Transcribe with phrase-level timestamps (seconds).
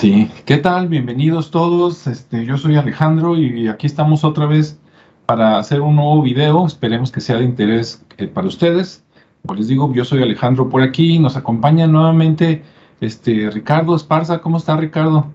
[0.00, 0.88] Sí, ¿qué tal?
[0.88, 2.06] Bienvenidos todos.
[2.06, 4.78] Este, yo soy Alejandro y aquí estamos otra vez
[5.26, 6.66] para hacer un nuevo video.
[6.66, 9.04] Esperemos que sea de interés eh, para ustedes.
[9.42, 11.18] Como les digo, yo soy Alejandro por aquí.
[11.18, 12.62] Nos acompaña nuevamente
[13.02, 14.40] este Ricardo Esparza.
[14.40, 15.30] ¿Cómo está Ricardo?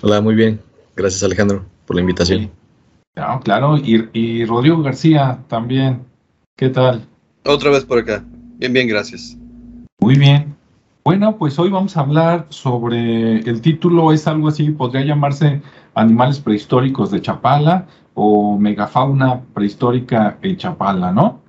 [0.00, 0.62] Hola, muy bien.
[0.96, 2.50] Gracias Alejandro por la invitación.
[3.14, 3.76] Claro, claro.
[3.76, 6.06] Y, y Rodrigo García también.
[6.56, 7.06] ¿Qué tal?
[7.44, 8.24] Otra vez por acá.
[8.56, 9.36] Bien, bien, gracias.
[10.00, 10.55] Muy bien.
[11.06, 15.62] Bueno, pues hoy vamos a hablar sobre, el título es algo así, podría llamarse
[15.94, 21.42] Animales prehistóricos de Chapala o Megafauna prehistórica en Chapala, ¿no?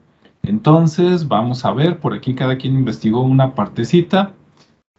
[0.44, 4.34] Entonces, vamos a ver, por aquí cada quien investigó una partecita.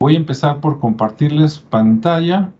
[0.00, 2.52] Voy a empezar por compartirles pantalla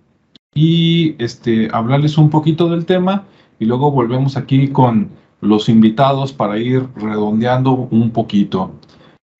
[0.55, 3.25] y este, hablarles un poquito del tema
[3.59, 8.71] y luego volvemos aquí con los invitados para ir redondeando un poquito.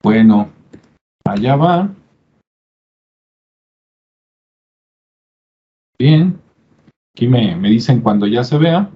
[0.03, 0.49] Bueno,
[1.25, 1.91] allá va.
[5.99, 6.41] Bien.
[7.15, 8.91] Aquí me, me dicen cuando ya se vea.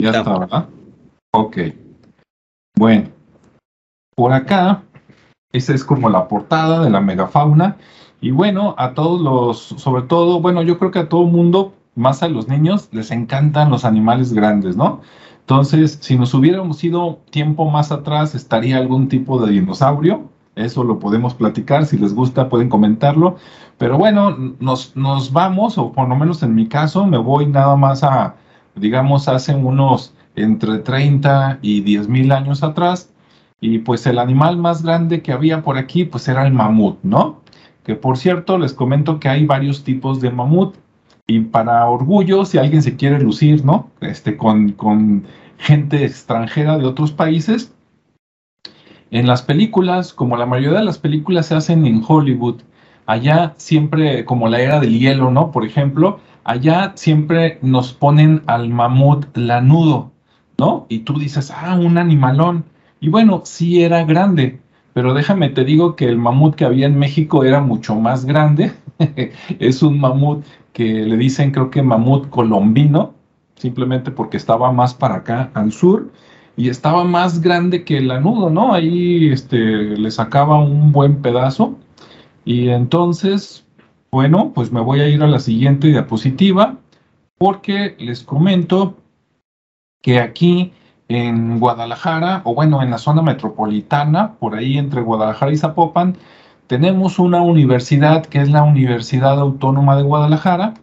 [0.00, 0.68] Ya está, ¿verdad?
[1.32, 1.58] Ok.
[2.78, 3.08] Bueno.
[4.14, 4.82] Por acá,
[5.52, 7.76] esa es como la portada de la megafauna.
[8.20, 11.74] Y bueno, a todos los, sobre todo, bueno, yo creo que a todo el mundo,
[11.96, 15.00] más a los niños, les encantan los animales grandes, ¿no?
[15.40, 20.30] Entonces, si nos hubiéramos ido tiempo más atrás, estaría algún tipo de dinosaurio.
[20.54, 21.86] Eso lo podemos platicar.
[21.86, 23.36] Si les gusta, pueden comentarlo.
[23.78, 27.74] Pero bueno, nos, nos vamos, o por lo menos en mi caso, me voy nada
[27.76, 28.36] más a,
[28.74, 33.10] digamos, hace unos entre 30 y 10 mil años atrás.
[33.60, 37.40] Y pues el animal más grande que había por aquí, pues era el mamut, ¿no?
[37.84, 40.76] Que por cierto, les comento que hay varios tipos de mamut.
[41.26, 43.90] Y para orgullo, si alguien se quiere lucir, ¿no?
[44.00, 45.24] Este, con, con
[45.58, 47.72] gente extranjera de otros países,
[49.12, 52.62] en las películas, como la mayoría de las películas se hacen en Hollywood,
[53.04, 55.50] allá siempre, como la era del hielo, ¿no?
[55.50, 60.12] Por ejemplo, allá siempre nos ponen al mamut lanudo,
[60.56, 60.86] ¿no?
[60.88, 62.64] Y tú dices, ah, un animalón.
[63.00, 64.60] Y bueno, sí era grande,
[64.94, 68.72] pero déjame te digo que el mamut que había en México era mucho más grande.
[69.58, 73.12] es un mamut que le dicen, creo que mamut colombino,
[73.56, 76.10] simplemente porque estaba más para acá al sur
[76.56, 78.74] y estaba más grande que el lanudo, ¿no?
[78.74, 81.76] Ahí este, le sacaba un buen pedazo.
[82.44, 83.64] Y entonces,
[84.10, 86.76] bueno, pues me voy a ir a la siguiente diapositiva
[87.38, 88.96] porque les comento
[90.02, 90.72] que aquí
[91.08, 96.16] en Guadalajara, o bueno, en la zona metropolitana, por ahí entre Guadalajara y Zapopan,
[96.66, 100.74] tenemos una universidad que es la Universidad Autónoma de Guadalajara,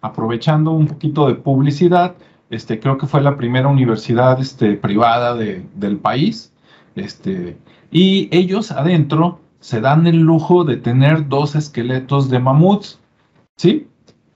[0.00, 2.14] aprovechando un poquito de publicidad,
[2.50, 6.52] este, creo que fue la primera universidad este, privada del país,
[6.96, 7.56] este,
[7.90, 12.98] y ellos adentro se dan el lujo de tener dos esqueletos de mamuts,
[13.56, 13.86] ¿sí?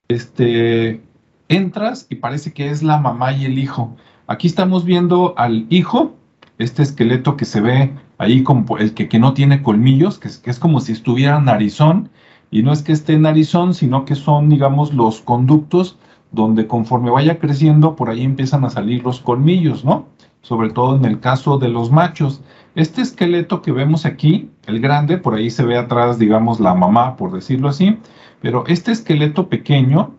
[0.07, 1.01] Este,
[1.49, 3.95] entras y parece que es la mamá y el hijo.
[4.27, 6.15] Aquí estamos viendo al hijo,
[6.57, 10.79] este esqueleto que se ve ahí como el que, no tiene colmillos, que es, como
[10.79, 12.09] si estuviera narizón,
[12.51, 15.97] y no es que esté narizón, sino que son, digamos, los conductos
[16.35, 20.07] donde conforme vaya creciendo, por ahí empiezan a salir los colmillos, ¿no?
[20.41, 22.41] Sobre todo en el caso de los machos.
[22.75, 27.15] Este esqueleto que vemos aquí, el grande, por ahí se ve atrás, digamos, la mamá,
[27.15, 27.97] por decirlo así,
[28.41, 30.11] pero este esqueleto pequeño,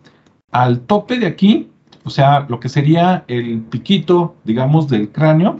[0.51, 1.69] al tope de aquí,
[2.03, 5.59] o sea, lo que sería el piquito, digamos, del cráneo,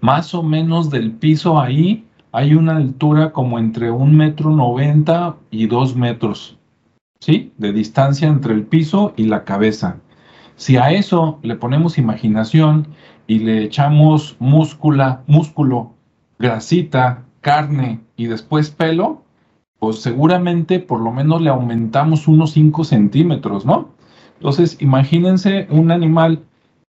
[0.00, 5.66] más o menos del piso ahí, hay una altura como entre un metro noventa y
[5.68, 6.58] dos metros,
[7.20, 7.52] ¿sí?
[7.58, 9.98] De distancia entre el piso y la cabeza.
[10.56, 12.88] Si a eso le ponemos imaginación
[13.26, 15.92] y le echamos múscula, músculo,
[16.38, 19.22] grasita, carne y después pelo,
[19.78, 23.90] pues seguramente por lo menos le aumentamos unos 5 centímetros, ¿no?
[24.38, 26.42] Entonces, imagínense un animal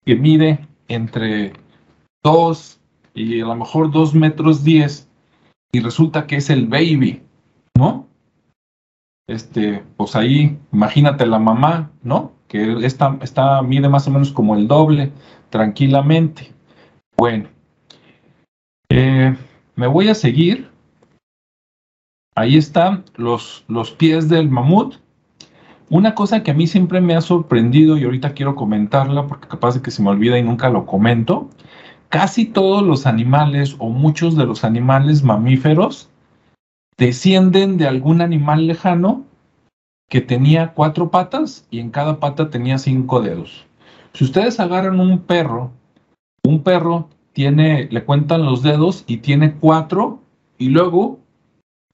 [0.06, 1.54] que mide entre
[2.24, 2.80] 2
[3.14, 5.10] y a lo mejor 2 metros 10
[5.72, 7.22] y resulta que es el baby,
[7.78, 8.08] ¿no?
[9.28, 12.34] Este, pues ahí, imagínate la mamá, ¿no?
[12.48, 15.12] Que está, está, mide más o menos como el doble,
[15.50, 16.52] tranquilamente.
[17.16, 17.48] Bueno,
[18.90, 19.36] eh,
[19.76, 20.70] me voy a seguir.
[22.36, 24.96] Ahí están los, los pies del mamut.
[25.90, 29.76] Una cosa que a mí siempre me ha sorprendido y ahorita quiero comentarla porque capaz
[29.76, 31.50] de que se me olvida y nunca lo comento,
[32.10, 36.10] casi todos los animales o muchos de los animales mamíferos
[36.98, 39.26] descienden de algún animal lejano
[40.10, 43.66] que tenía cuatro patas y en cada pata tenía cinco dedos.
[44.14, 45.72] Si ustedes agarran un perro,
[46.44, 50.20] un perro tiene, le cuentan los dedos y tiene cuatro
[50.58, 51.20] y luego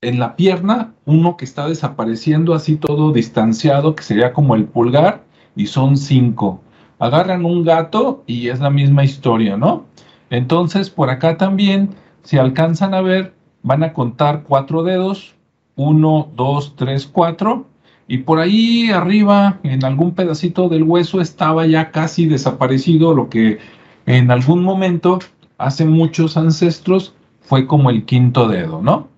[0.02, 5.24] en la pierna uno que está desapareciendo así todo distanciado, que sería como el pulgar,
[5.56, 6.62] y son cinco.
[7.00, 9.86] Agarran un gato y es la misma historia, ¿no?
[10.30, 11.90] Entonces, por acá también,
[12.24, 13.34] si alcanzan a ver,
[13.64, 15.36] van a contar cuatro dedos,
[15.76, 17.68] uno, dos, tres, cuatro,
[18.08, 23.60] y por ahí arriba, en algún pedacito del hueso, estaba ya casi desaparecido lo que
[24.08, 25.20] en algún momento,
[25.60, 29.10] hace muchos ancestros, fue como el quinto dedo, ¿no?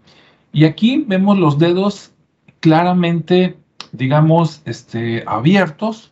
[0.52, 2.12] Y aquí vemos los dedos
[2.60, 3.58] claramente,
[3.94, 6.12] digamos, este, abiertos,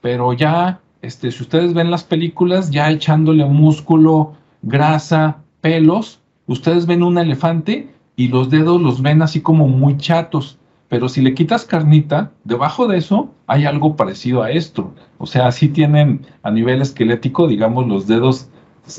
[0.00, 7.02] pero ya, este, si ustedes ven las películas, ya echándole músculo, grasa, pelos, ustedes ven
[7.02, 10.58] un elefante y los dedos los ven así como muy chatos.
[10.88, 14.94] Pero si le quitas carnita, debajo de eso hay algo parecido a esto.
[15.18, 18.48] O sea, sí tienen a nivel esquelético, digamos, los dedos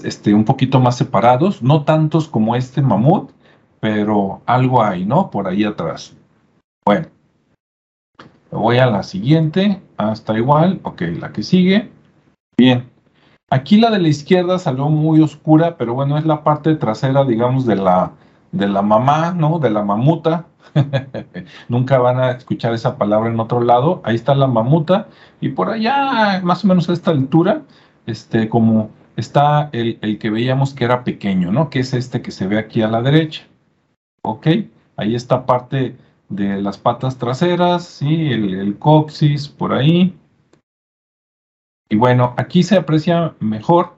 [0.03, 3.31] este, un poquito más separados, no tantos como este mamut,
[3.79, 5.29] pero algo hay, ¿no?
[5.29, 6.15] Por ahí atrás.
[6.85, 7.07] Bueno,
[8.51, 11.91] voy a la siguiente, hasta ah, igual, ok, la que sigue.
[12.57, 12.89] Bien,
[13.49, 17.65] aquí la de la izquierda salió muy oscura, pero bueno, es la parte trasera, digamos,
[17.65, 18.11] de la,
[18.51, 19.59] de la mamá, ¿no?
[19.59, 20.45] De la mamuta.
[21.69, 24.01] Nunca van a escuchar esa palabra en otro lado.
[24.03, 25.07] Ahí está la mamuta
[25.41, 27.61] y por allá, más o menos a esta altura,
[28.05, 31.69] este, como está el, el que veíamos que era pequeño, ¿no?
[31.69, 33.43] Que es este que se ve aquí a la derecha.
[34.25, 34.47] ¿ok?
[34.97, 35.95] Ahí está parte
[36.29, 38.31] de las patas traseras, ¿sí?
[38.31, 40.17] El, coxis por ahí.
[41.89, 43.95] Y bueno, aquí se aprecia mejor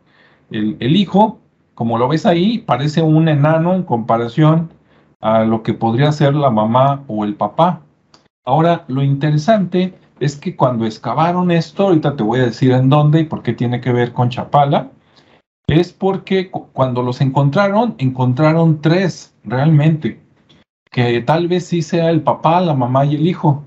[0.52, 1.40] el, hijo,
[1.74, 4.72] como lo ves ahí, parece un enano en comparación
[5.22, 7.82] a lo que podría ser la mamá o el papá.
[8.46, 13.22] Ahora, lo interesante es que cuando excavaron esto, ahorita te voy a decir en dónde
[13.22, 14.90] y por qué tiene que ver con Chapala,
[15.68, 20.22] es porque cuando los encontraron, encontraron tres realmente,
[20.92, 23.64] que tal vez sí sea el papá, la mamá y el hijo.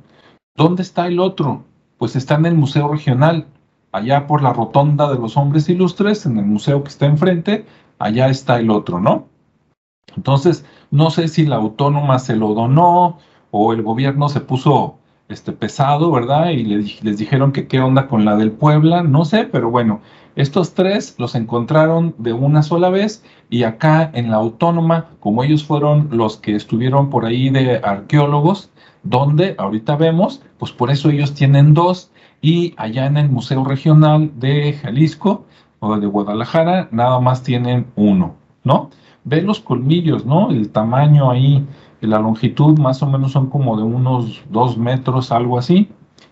[0.56, 1.64] ¿Dónde está el otro?
[1.98, 3.46] Pues está en el Museo Regional,
[3.92, 7.64] allá por la Rotonda de los Hombres Ilustres, en el museo que está enfrente,
[7.98, 9.28] allá está el otro, ¿no?
[10.16, 13.18] Entonces, no sé si la autónoma se lo donó
[13.50, 14.96] o el gobierno se puso
[15.28, 16.50] este pesado, ¿verdad?
[16.50, 20.00] Y les, les dijeron que qué onda con la del Puebla, no sé, pero bueno,
[20.36, 25.64] estos tres los encontraron de una sola vez y acá en la autónoma, como ellos
[25.64, 28.70] fueron los que estuvieron por ahí de arqueólogos,
[29.02, 32.09] donde ahorita vemos, pues por eso ellos tienen dos
[32.42, 35.44] y allá en el Museo Regional de Jalisco
[35.80, 38.34] o de Guadalajara nada más tienen uno,
[38.64, 38.90] ¿no?
[39.24, 40.50] Ven los colmillos, ¿no?
[40.50, 41.66] El tamaño ahí,
[42.00, 45.88] la longitud más o menos son como de unos dos metros, algo así.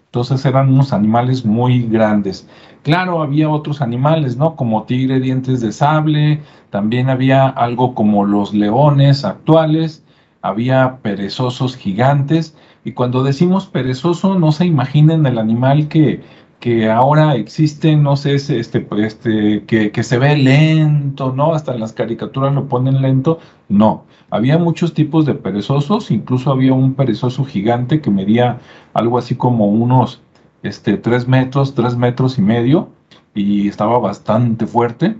[0.07, 2.49] Entonces eran unos animales muy grandes.
[2.83, 4.57] Claro, había otros animales, ¿no?
[4.57, 6.41] Como tigre, dientes de sable,
[6.71, 10.03] también había algo como los leones actuales,
[10.41, 16.23] había perezosos gigantes, y cuando decimos perezoso, no se imaginen el animal que,
[16.61, 18.61] que ahora existe, no sé, este,
[18.99, 21.55] este, que, que se ve lento, ¿no?
[21.55, 23.39] Hasta en las caricaturas lo ponen lento.
[23.69, 28.59] No, había muchos tipos de perezosos, incluso había un perezoso gigante que medía
[28.93, 30.21] algo así como unos
[30.63, 32.89] este, tres metros, tres metros y medio,
[33.35, 35.17] y estaba bastante fuerte.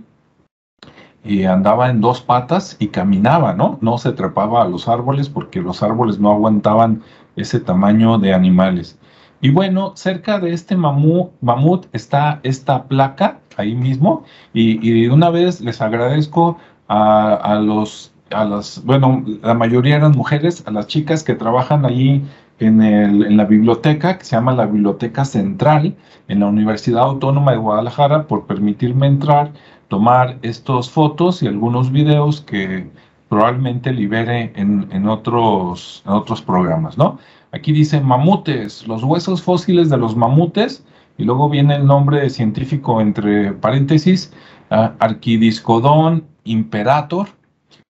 [1.23, 3.77] Y andaba en dos patas y caminaba, ¿no?
[3.81, 7.01] No se trepaba a los árboles porque los árboles no aguantaban
[7.41, 8.99] ese tamaño de animales.
[9.41, 14.23] Y bueno, cerca de este mamut, mamut está esta placa ahí mismo.
[14.53, 20.11] Y, de una vez les agradezco a, a, los, a las, bueno, la mayoría eran
[20.11, 22.23] mujeres, a las chicas que trabajan allí
[22.59, 25.95] en, el, en la biblioteca, que se llama la Biblioteca Central,
[26.27, 29.51] en la Universidad Autónoma de Guadalajara, por permitirme entrar,
[29.87, 32.89] tomar estas fotos y algunos videos que
[33.29, 37.19] probablemente libere en, en, otros, en otros programas, ¿no?
[37.51, 40.83] Aquí dice mamutes, los huesos fósiles de los mamutes,
[41.17, 44.33] y luego viene el nombre científico entre paréntesis,
[44.71, 47.27] uh, imperator,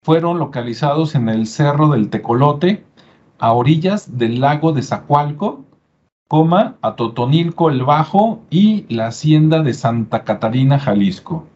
[0.03, 2.83] fueron localizados en el Cerro del Tecolote,
[3.39, 5.65] a orillas del lago de Zacualco,
[6.27, 11.47] coma, a Totonilco el Bajo y la hacienda de Santa Catarina, Jalisco.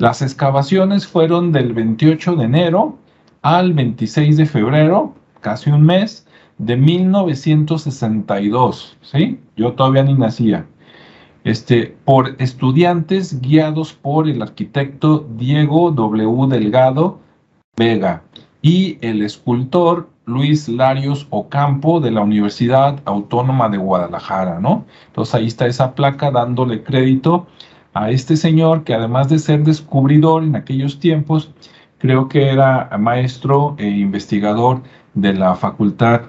[0.00, 2.96] Las excavaciones fueron del 28 de enero
[3.42, 6.26] al 26 de febrero, casi un mes,
[6.56, 9.38] de 1962, ¿sí?
[9.56, 10.64] Yo todavía ni nacía.
[11.44, 16.46] Este, por estudiantes guiados por el arquitecto Diego W.
[16.48, 17.18] Delgado
[17.76, 18.22] Vega
[18.62, 24.86] y el escultor Luis Larios Ocampo de la Universidad Autónoma de Guadalajara, ¿no?
[25.08, 27.48] Entonces ahí está esa placa dándole crédito
[27.94, 31.52] a este señor que además de ser descubridor en aquellos tiempos,
[31.98, 34.82] creo que era maestro e investigador
[35.14, 36.22] de la facultad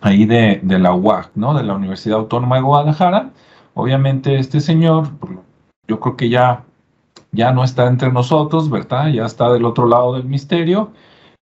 [0.00, 1.54] ahí de, de la UAC, ¿no?
[1.54, 3.30] De la Universidad Autónoma de Guadalajara.
[3.74, 5.08] Obviamente este señor,
[5.86, 6.64] yo creo que ya,
[7.32, 9.08] ya no está entre nosotros, ¿verdad?
[9.08, 10.90] Ya está del otro lado del misterio.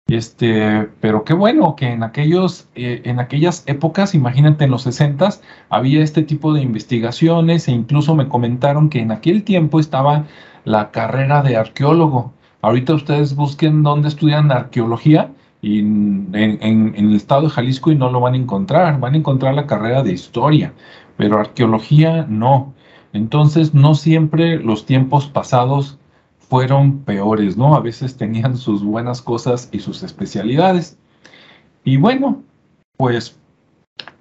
[0.10, 5.30] Este, pero qué bueno que en aquellos, eh, en aquellas épocas, imagínate en los 60
[5.70, 10.26] había este tipo de investigaciones e incluso me comentaron que en aquel tiempo estaba
[10.66, 12.34] la carrera de arqueólogo.
[12.62, 18.10] Ahorita ustedes busquen dónde estudian arqueología y en, en, el estado de Jalisco y no
[18.12, 20.74] lo van a encontrar, van a encontrar la carrera de historia,
[21.18, 22.74] pero arqueología no.
[23.14, 26.00] Entonces no siempre los tiempos pasados
[26.50, 27.76] fueron peores, ¿no?
[27.76, 30.98] A veces tenían sus buenas cosas y sus especialidades.
[31.84, 32.44] Y bueno,
[32.98, 33.40] pues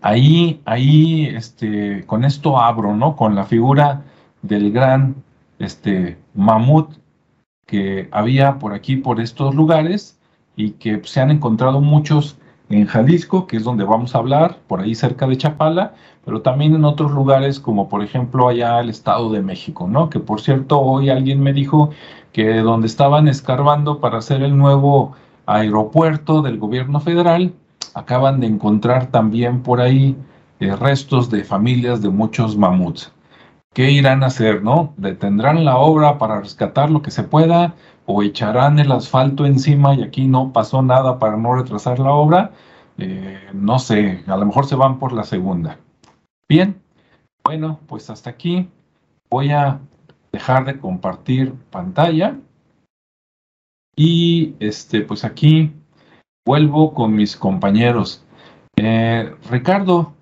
[0.03, 3.17] ahí, ahí, este, con esto abro, ¿no?
[3.17, 4.05] Con la figura
[4.43, 5.17] del gran,
[5.59, 6.93] este, mamut
[7.67, 10.19] que había por aquí, por estos lugares,
[10.55, 12.37] y que se han encontrado muchos
[12.71, 15.95] en Jalisco, que es donde vamos a hablar, por ahí cerca de Chapala,
[16.25, 20.11] pero también en otros lugares como por ejemplo allá el Estado de México, ¿no?
[20.11, 21.91] Que por cierto hoy alguien me dijo
[22.33, 25.15] que donde estaban escarbando para hacer el nuevo
[25.47, 27.55] aeropuerto del gobierno federal,
[27.95, 30.17] acaban de encontrar también por ahí
[30.61, 33.13] eh, restos de familias de muchos mamuts.
[33.73, 34.93] ¿Qué irán a hacer, no?
[34.97, 37.75] ¿Detendrán la obra para rescatar lo que se pueda
[38.11, 42.53] o echarán el asfalto encima y aquí no pasó nada para no retrasar la obra?
[42.97, 45.79] Eh, no sé, a lo mejor se van por la segunda.
[46.49, 46.81] Bien,
[47.45, 48.67] bueno, pues hasta aquí
[49.31, 49.79] voy a
[50.33, 52.39] dejar de compartir pantalla.
[53.95, 55.73] Y este, pues aquí
[56.47, 58.25] vuelvo con mis compañeros.
[58.77, 60.15] Eh, Ricardo,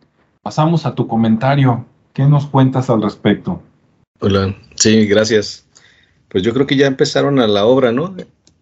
[0.42, 1.84] pasamos a tu comentario.
[2.12, 3.62] ¿Qué nos cuentas al respecto?
[4.18, 5.65] Hola, sí, gracias.
[6.28, 8.16] Pues yo creo que ya empezaron a la obra, ¿no?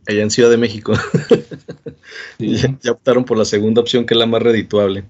[0.07, 0.93] Allá en Ciudad de México.
[2.39, 5.05] ya, ya, optaron por la segunda opción, que es la más redituable,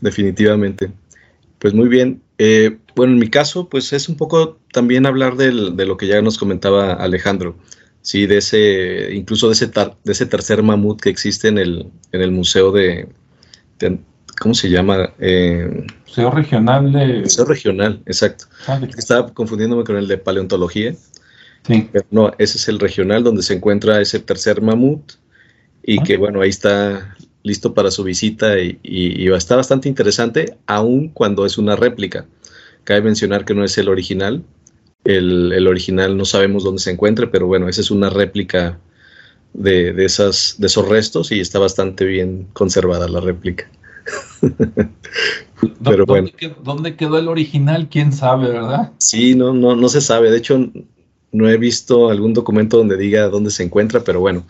[0.00, 0.90] definitivamente.
[1.58, 2.22] Pues muy bien.
[2.38, 6.22] Eh, bueno, en mi caso, pues es un poco también hablar de lo que ya
[6.22, 7.56] nos comentaba Alejandro,
[8.04, 12.20] sí, de ese, incluso de ese, de ese tercer mamut que existe en el, en
[12.20, 13.08] el museo de,
[14.38, 15.10] ¿cómo se llama?
[15.18, 17.20] Eh, museo regional de...
[17.20, 18.44] Museo regional, exacto.
[18.66, 20.94] Ah, Estaba confundiéndome con el de paleontología.
[21.66, 21.88] Sí.
[21.92, 25.12] Pero no, ese es el regional donde se encuentra ese tercer mamut
[25.82, 26.02] y ah.
[26.02, 31.46] que bueno, ahí está listo para su visita y, y, está bastante interesante, aun cuando
[31.46, 32.26] es una réplica.
[32.84, 34.42] Cabe mencionar que no es el original.
[35.04, 38.78] El, original no sabemos dónde se encuentre, pero bueno, esa es una réplica
[39.52, 43.70] de, esas, de esos restos y está bastante bien conservada la réplica.
[45.84, 46.28] pero bueno.
[46.62, 47.88] ¿Dónde quedó el original?
[47.90, 48.92] ¿Quién sabe, verdad?
[48.96, 50.30] Sí, no, no, no se sabe.
[50.30, 50.70] De hecho,
[51.34, 54.46] no he visto algún documento donde diga dónde se encuentra, pero bueno.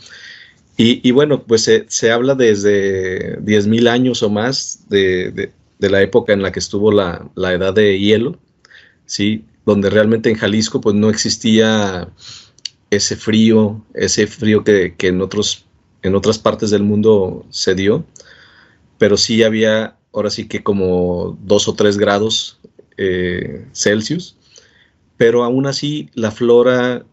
[0.77, 6.33] Y, bueno, pues se, se habla desde 10.000 años o más de, de la época
[6.33, 8.39] en la que estuvo la, la, edad de hielo,
[9.07, 9.45] ¿sí?
[9.65, 12.09] donde realmente en Jalisco pues no existía
[12.91, 15.65] ese frío, ese frío que, que en, otros,
[16.03, 18.05] en otras partes del mundo se dio,
[18.99, 22.59] pero sí había ahora sí que como dos o tres grados
[22.97, 24.37] eh, Celsius,
[25.17, 27.05] pero aún así la flora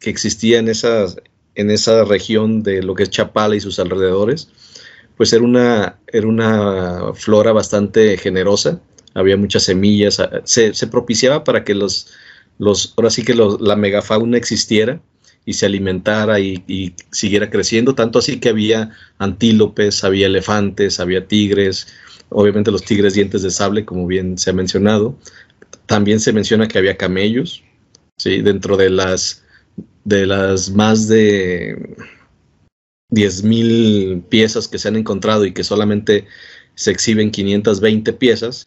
[0.00, 1.16] que existía en, esas,
[1.54, 4.48] en esa región de lo que es Chapala y sus alrededores,
[5.16, 8.80] pues era una, era una flora bastante generosa,
[9.14, 12.12] había muchas semillas, se, propiciaba para que los,
[12.58, 15.00] los, ahora sí que la megafauna existiera
[15.46, 21.86] y se alimentara y, siguiera creciendo, tanto así que había antílopes, había elefantes, había tigres,
[22.28, 25.16] obviamente los tigres dientes de sable, como bien se ha mencionado.
[25.86, 27.62] También se menciona que había camellos,
[28.16, 28.42] ¿sí?
[28.42, 29.44] dentro de las,
[30.04, 31.96] de las más de
[33.10, 36.26] 10.000 piezas que se han encontrado y que solamente
[36.74, 38.66] se exhiben 520 piezas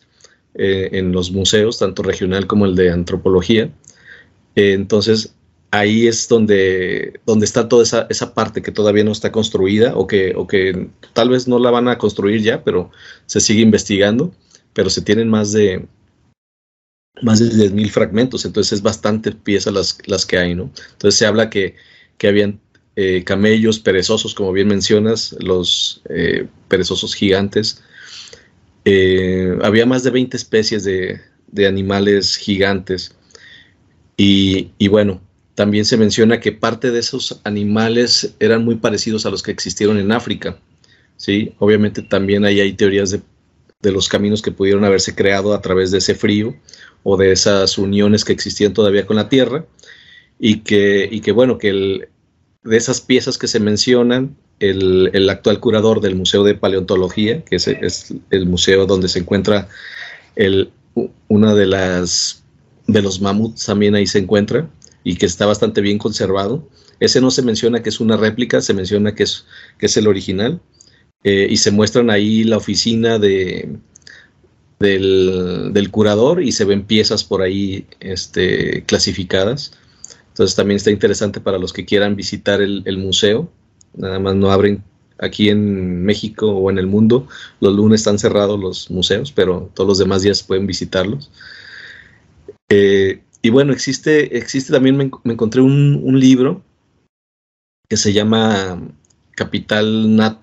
[0.56, 3.72] eh, en los museos, tanto regional como el de antropología.
[4.56, 5.36] Eh, entonces,
[5.72, 10.08] ahí es donde, donde está toda esa, esa, parte que todavía no está construida o
[10.08, 12.92] que, o que tal vez no la van a construir ya, pero
[13.26, 14.34] se sigue investigando,
[14.74, 15.86] pero se tienen más de
[17.22, 20.72] más de 10.000 fragmentos, entonces es bastante piezas las, las que hay, ¿no?
[20.92, 21.76] Entonces se habla que,
[22.18, 22.60] que habían
[23.02, 27.82] eh, camellos perezosos, como bien mencionas, los eh, perezosos gigantes.
[28.84, 31.22] Eh, había más de 20 especies de,
[31.66, 33.16] animales gigantes.
[34.18, 35.22] Y, bueno,
[35.56, 39.98] también se menciona que parte de esos animales eran muy parecidos a los que existieron
[39.98, 40.58] en África.
[41.16, 41.54] ¿sí?
[41.60, 43.22] Obviamente también ahí hay teorías de,
[43.82, 46.54] de los caminos que pudieron haberse creado a través de ese frío
[47.04, 49.66] o de esas uniones que existían todavía con la Tierra
[50.38, 52.10] y que, y que bueno, que el,
[52.64, 57.68] de esas piezas que se mencionan, el, actual curador del Museo de Paleontología, que es,
[57.68, 59.70] es el museo donde se encuentra
[60.36, 60.72] el,
[61.28, 62.44] una de las
[62.88, 64.68] de los mamuts también ahí se encuentra
[65.04, 66.68] y que está bastante bien conservado.
[67.00, 69.46] Ese no se menciona que es una réplica, se menciona que es,
[69.78, 70.60] que es el original.
[71.24, 73.78] Eh, y se muestran ahí la oficina de,
[74.80, 79.74] del, curador y se ven piezas por ahí este, clasificadas.
[80.30, 83.52] Entonces también está interesante para los que quieran visitar el, museo.
[83.96, 84.84] Nada más no abren
[85.18, 87.28] aquí en México o en el mundo.
[87.60, 91.30] Los lunes están cerrados los museos, pero todos los demás días pueden visitarlos.
[92.70, 96.62] Eh, y bueno, existe, existe también, me, encontré un, libro
[97.90, 98.82] que se llama
[99.32, 100.40] Capital Nat,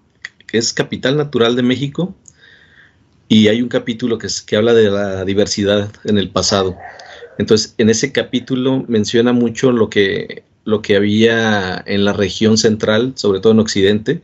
[0.52, 2.14] es Capital Natural de México,
[3.28, 6.76] y hay un capítulo que, que habla de la diversidad en el pasado.
[7.38, 13.12] Entonces, en ese capítulo menciona mucho lo que, lo que había en la región central,
[13.16, 14.23] sobre todo en Occidente,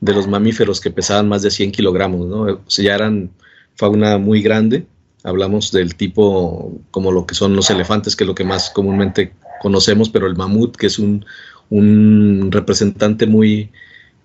[0.00, 3.30] de los mamíferos que pesaban más de 100 kilogramos, ya eran
[3.76, 4.86] fauna muy grande.
[5.22, 9.32] Hablamos del tipo como lo que son los elefantes, que es lo que más comúnmente
[9.60, 11.24] conocemos, pero el mamut, que es un,
[11.68, 13.70] un representante muy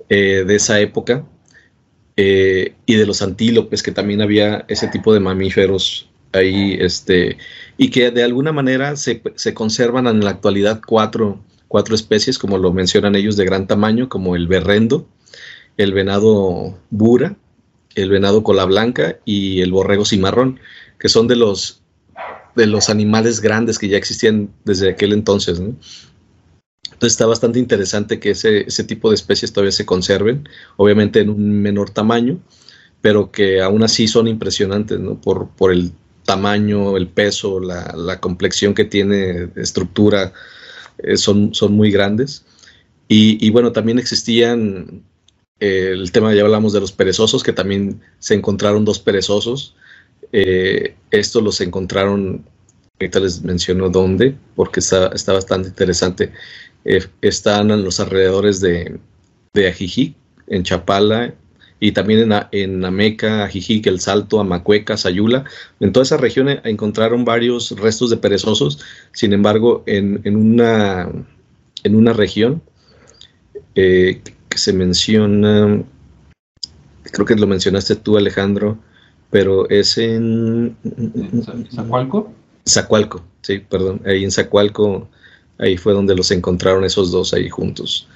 [0.10, 1.25] eh, de esa época,
[2.17, 7.38] eh, y de los antílopes, que también había ese tipo de mamíferos ahí, este,
[7.77, 9.22] y que de alguna manera se,
[9.53, 14.36] conservan en la actualidad cuatro, cuatro, especies, como lo mencionan ellos, de gran tamaño, como
[14.36, 15.07] el berrendo,
[15.77, 17.36] el venado bura,
[17.95, 20.60] el venado cola blanca y el borrego cimarrón,
[21.00, 21.81] que son de los,
[22.55, 25.60] de los animales grandes que ya existían desde aquel entonces.
[25.60, 25.75] ¿no?
[26.86, 31.30] Entonces está bastante interesante que ese, ese tipo de especies todavía se conserven, obviamente en
[31.30, 32.39] un menor tamaño,
[33.01, 35.20] pero que aún así son impresionantes, ¿no?
[35.20, 35.92] Por, por el
[36.25, 40.34] tamaño, el peso, la, la complexión que tiene, estructura,
[41.00, 42.46] eh, son, son muy grandes.
[43.08, 45.04] Y, y bueno, también existían
[45.60, 49.75] eh, el tema, ya hablamos de los perezosos, que también se encontraron dos perezosos.
[50.31, 52.46] Eh, estos los encontraron,
[53.00, 56.31] ahorita les menciono dónde, porque está, está bastante interesante.
[56.85, 59.00] Eh, están en los alrededores de,
[59.53, 60.15] de Ajijic,
[60.48, 61.33] en Chapala,
[61.79, 65.43] y también en, en Ameca, Ajijic, El Salto, Amacueca, Sayula.
[65.79, 68.79] En toda esa región encontraron varios restos de perezosos,
[69.11, 71.09] sin embargo, en, en una,
[71.83, 72.61] en una región
[73.75, 75.83] eh, que se menciona,
[77.11, 78.77] creo que lo mencionaste tú, Alejandro,
[79.31, 80.77] pero es en...
[81.74, 82.31] ¿Zacualco?
[82.67, 85.09] Zacualco, sí, perdón, ahí en Zacualco
[85.57, 88.07] Ahí fue donde los encontraron esos dos ahí juntos.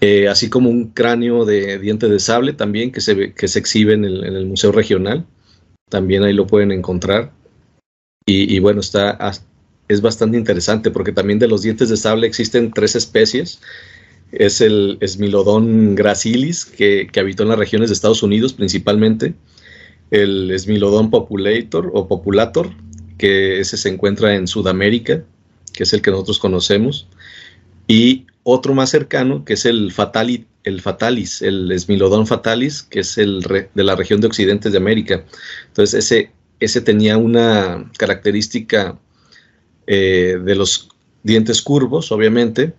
[0.00, 3.94] Eh, así como un cráneo de diente de sable también que se, que se exhibe
[3.94, 5.26] en el, Museo Regional.
[5.88, 7.32] También ahí lo pueden encontrar.
[8.30, 9.18] Y, bueno, está,
[9.88, 13.60] es bastante interesante porque también de los dientes de sable existen tres especies.
[14.32, 19.32] Es el Smilodon gracilis, que, que habitó en las regiones de Estados Unidos principalmente.
[20.10, 22.68] El Smilodon populator o populator,
[23.16, 25.24] que ese se encuentra en Sudamérica
[25.78, 27.06] que es el que nosotros conocemos,
[27.86, 29.92] y otro más cercano, que es el,
[30.64, 35.24] el fatalis, el esmilodón fatalis, que es el de la región de Occidente de América.
[35.68, 38.98] Entonces, ese, ese tenía una característica
[39.86, 40.88] eh, de los
[41.22, 42.74] dientes curvos, obviamente,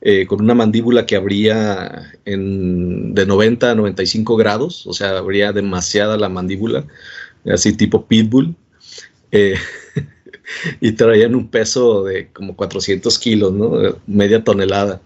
[0.00, 5.50] eh, con una mandíbula que abría en, de 90 a 95 grados, o sea, abría
[5.50, 6.86] demasiada la mandíbula,
[7.52, 8.54] así tipo pitbull.
[9.32, 9.56] Eh,
[10.80, 13.52] y traían un peso de como 400 kilos.
[14.06, 15.00] Media tonelada,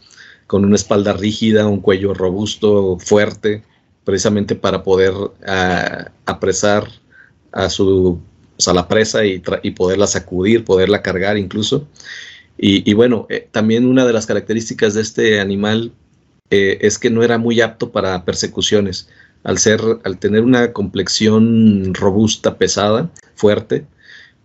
[0.47, 3.63] con una espalda rígida, un cuello robusto, fuerte,
[4.05, 5.13] precisamente para poder
[5.47, 6.89] ah, apresar
[7.53, 8.21] a su
[8.67, 11.87] a la presa y, y, poderla sacudir, poderla cargar incluso.
[12.61, 15.93] Y, bueno, eh, también una de las características de este animal
[16.51, 19.09] eh, es que no era muy apto para persecuciones.
[19.45, 23.87] Al ser, al tener una complexión robusta, pesada, fuerte,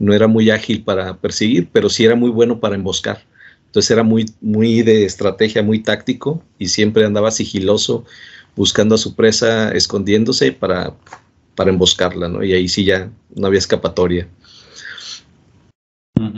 [0.04, 3.24] no era muy ágil para perseguir, pero sí era muy bueno para emboscar.
[3.68, 8.04] Entonces era muy, muy de estrategia, muy táctico y siempre andaba sigiloso
[8.56, 10.94] buscando a su presa, escondiéndose para,
[11.56, 12.44] para emboscarla, ¿no?
[12.44, 14.28] Y ahí sí ya no había escapatoria.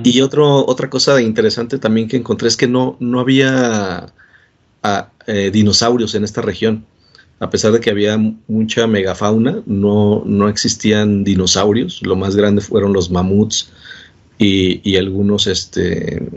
[0.04, 4.14] Y otro, otra cosa interesante también que encontré es que no, no había
[4.84, 6.86] ah, eh, dinosaurios en esta región
[7.40, 8.18] a pesar de que había
[8.48, 12.02] mucha megafauna, no, no existían dinosaurios.
[12.04, 13.72] Lo más grande fueron los mamuts
[14.38, 16.28] y, algunos este,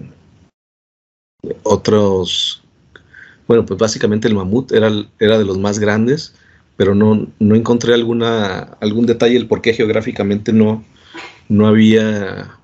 [1.63, 2.63] otros.
[3.47, 6.35] Bueno, pues básicamente el mamut era, era de los más grandes,
[6.77, 10.85] pero no, no encontré alguna, algún detalle el por qué geográficamente no,
[11.49, 12.59] no había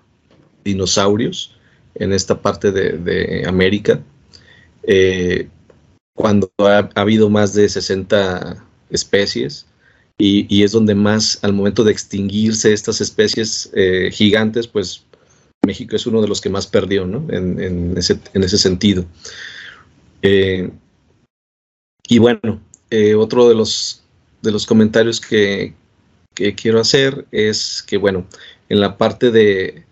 [0.64, 1.56] dinosaurios
[1.94, 4.00] en esta parte de, América.
[4.82, 5.48] Eh,
[6.14, 9.66] cuando ha, habido más de 60 especies
[10.16, 15.04] y, es donde más al momento de extinguirse estas especies eh, gigantes, pues
[15.66, 17.26] México es uno de los que más perdió ¿no?
[17.30, 19.04] en, ese, sentido.
[20.22, 20.70] Eh,
[22.08, 24.02] y bueno, eh, otro de los,
[24.42, 25.74] de los comentarios que,
[26.56, 28.26] quiero hacer es que, bueno,
[28.68, 29.84] en la parte de,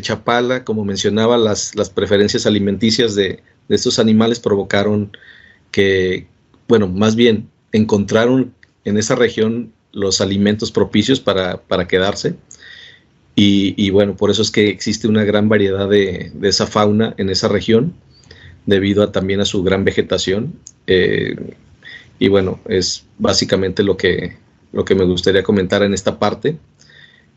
[0.00, 5.12] Chapala, como mencionaba, las, las preferencias alimenticias de, de, estos animales provocaron
[5.70, 6.26] que,
[6.68, 8.54] bueno, más bien encontraron
[8.84, 12.34] en esa región los alimentos propicios para, quedarse.
[13.34, 17.46] Y, bueno, por eso es que existe una gran variedad de, esa fauna en esa
[17.46, 17.94] región,
[18.66, 20.54] debido a, también a su gran vegetación.
[20.86, 21.36] Eh,
[22.18, 24.36] y bueno, es básicamente lo que,
[24.72, 26.56] lo que me gustaría comentar en esta parte.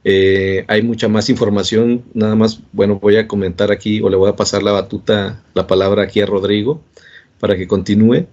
[0.04, 4.32] Eh, hay mucha más información, nada más, bueno, voy a comentar aquí o le voy
[4.32, 6.82] a pasar la batuta, la palabra aquí a Rodrigo
[7.42, 8.28] para que continúe,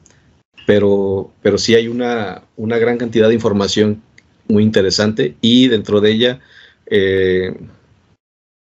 [0.67, 4.03] pero, pero sí hay una, una gran cantidad de información
[4.49, 6.41] muy interesante y dentro de ella
[6.87, 7.57] eh,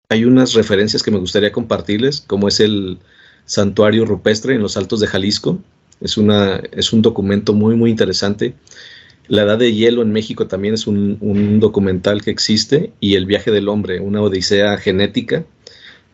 [0.07, 2.99] hay unas referencias que me gustaría compartirles, como es el
[3.45, 5.59] Santuario Rupestre en los Altos de Jalisco.
[5.99, 8.55] Es, una, es un documento muy, muy interesante.
[9.27, 13.25] La Edad de Hielo en México también es un, un documental que existe y El
[13.25, 15.45] Viaje del Hombre, una odisea genética,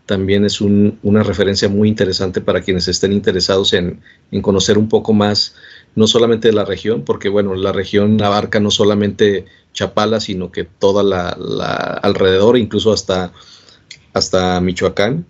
[0.05, 4.01] también es una referencia muy interesante para quienes estén interesados en,
[4.41, 5.55] conocer un poco más
[5.95, 10.63] no solamente de la región, porque bueno, la región abarca no solamente Chapala, sino que
[10.63, 11.29] toda la,
[12.01, 13.33] alrededor, incluso hasta,
[14.13, 15.25] hasta Michoacán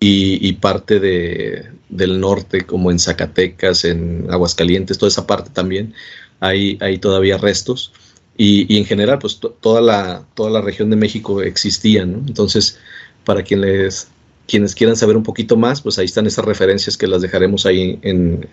[0.00, 5.94] y, parte de, del norte, como en Zacatecas, en Aguascalientes, toda esa parte también,
[6.40, 7.92] hay, hay todavía restos.
[8.38, 12.18] Y, en general, pues toda, la, toda la región de México existía, ¿no?
[12.26, 12.78] Entonces,
[13.26, 14.08] para quienes,
[14.46, 17.98] quienes quieran saber un poquito más, pues ahí están esas referencias que las dejaremos ahí
[18.02, 18.48] en,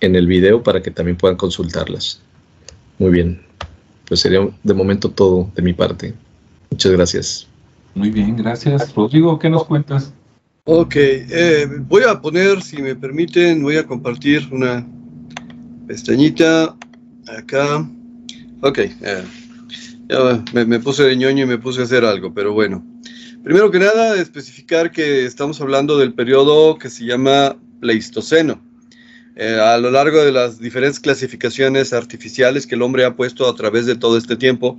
[0.00, 2.22] en el video para que también puedan consultarlas.
[2.98, 3.42] Muy bien,
[4.08, 6.14] pues sería de momento todo de mi parte.
[6.70, 7.46] Muchas gracias.
[7.94, 8.94] Muy bien, gracias.
[8.94, 10.12] Rodrigo, ¿qué nos cuentas?
[10.64, 14.86] Ok, eh, voy a poner, si me permiten, voy a compartir una
[15.86, 16.74] pestañita
[17.38, 17.86] acá.
[18.62, 19.24] Ok, eh,
[20.08, 22.82] ya me, me, puse de ñoño y me puse a hacer algo, pero bueno.
[23.46, 28.60] Primero que nada, especificar que estamos hablando del periodo que se llama Pleistoceno.
[29.36, 33.54] Eh, a lo largo de las diferentes clasificaciones artificiales que el hombre ha puesto a
[33.54, 34.76] través de todo este tiempo,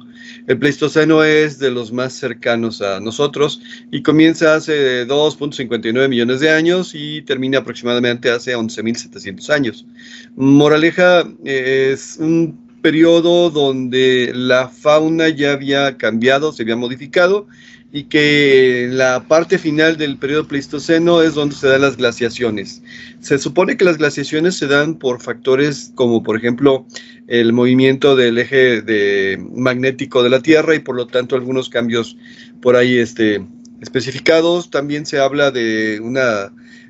[0.48, 6.50] el Pleistoceno es de los más cercanos a nosotros y comienza hace 2.59 millones de
[6.50, 9.86] años y termina aproximadamente hace 11.700 años.
[10.36, 17.48] Moraleja eh, es un periodo donde la fauna ya había cambiado, se había modificado
[17.91, 22.82] y que la parte final del periodo Pleistoceno es donde se dan las glaciaciones.
[23.21, 26.86] Se supone que las glaciaciones se dan por factores como por ejemplo
[27.28, 32.17] el movimiento del eje de magnético de la Tierra y por lo tanto algunos cambios
[32.62, 33.45] por ahí este,
[33.82, 34.69] especificados.
[34.69, 36.17] También se habla de un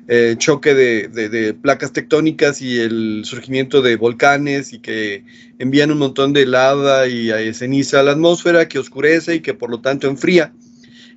[0.08, 5.24] eh, choque de, de, placas tectónicas y el surgimiento de volcanes y que
[5.60, 9.54] envían un montón de lava y eh, ceniza a la atmósfera que oscurece y que
[9.54, 10.52] por lo tanto enfría.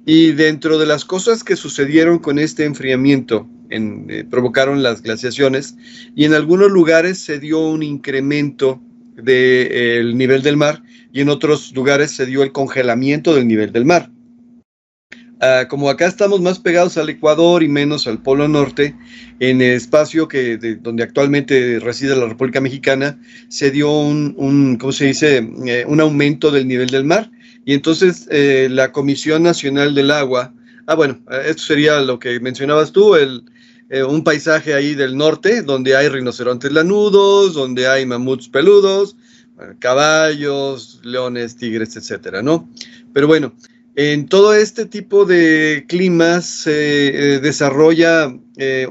[0.05, 5.75] Y dentro de las cosas que sucedieron con este enfriamiento, eh, provocaron las glaciaciones
[6.15, 8.81] y en algunos lugares se dio un incremento
[9.15, 10.83] del nivel del mar
[11.13, 14.09] y en otros lugares se dio el congelamiento del nivel del mar.
[15.39, 18.93] Ah, como acá estamos más pegados al Ecuador y menos al Polo Norte,
[19.39, 25.05] en el espacio que, donde actualmente reside la República Mexicana, se dio un ¿cómo se
[25.05, 27.31] dice?, eh, un aumento del nivel del mar
[27.65, 30.53] y entonces eh, la Comisión Nacional del Agua,
[30.87, 33.43] ah, bueno, eh, esto sería lo que mencionabas tú, el,
[33.89, 39.15] eh, un paisaje ahí del norte, donde hay rinocerontes lanudos, donde hay mamuts peludos,
[39.77, 42.67] caballos, leones, tigres, etcétera, ¿no?
[43.13, 43.53] Pero bueno,
[43.95, 48.35] en todo este tipo de climas se desarrolla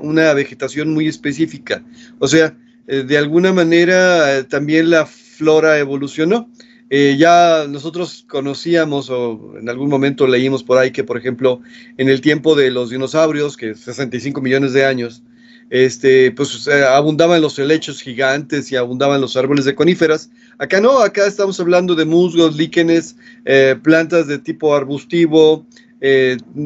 [0.01, 1.83] una vegetación muy específica.
[2.21, 2.57] O sea,
[2.87, 6.49] de alguna manera también la flora evolucionó.
[6.92, 11.61] Eh, ya nosotros conocíamos o en algún momento leímos por ahí que, por ejemplo,
[11.96, 15.22] en el tiempo de los dinosaurios, que 65 millones de años,
[15.70, 20.31] este, pues eh, abundaban los helechos gigantes y abundaban los árboles de coníferas.
[20.59, 25.64] Acá no, acá estamos hablando de musgos, líquenes, eh, plantas de tipo arbustivo,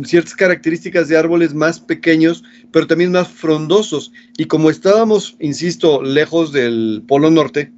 [0.05, 4.13] ciertas características de árboles más pequeños, pero también más frondosos.
[4.39, 7.73] Y como estábamos, insisto, lejos del Polo Norte,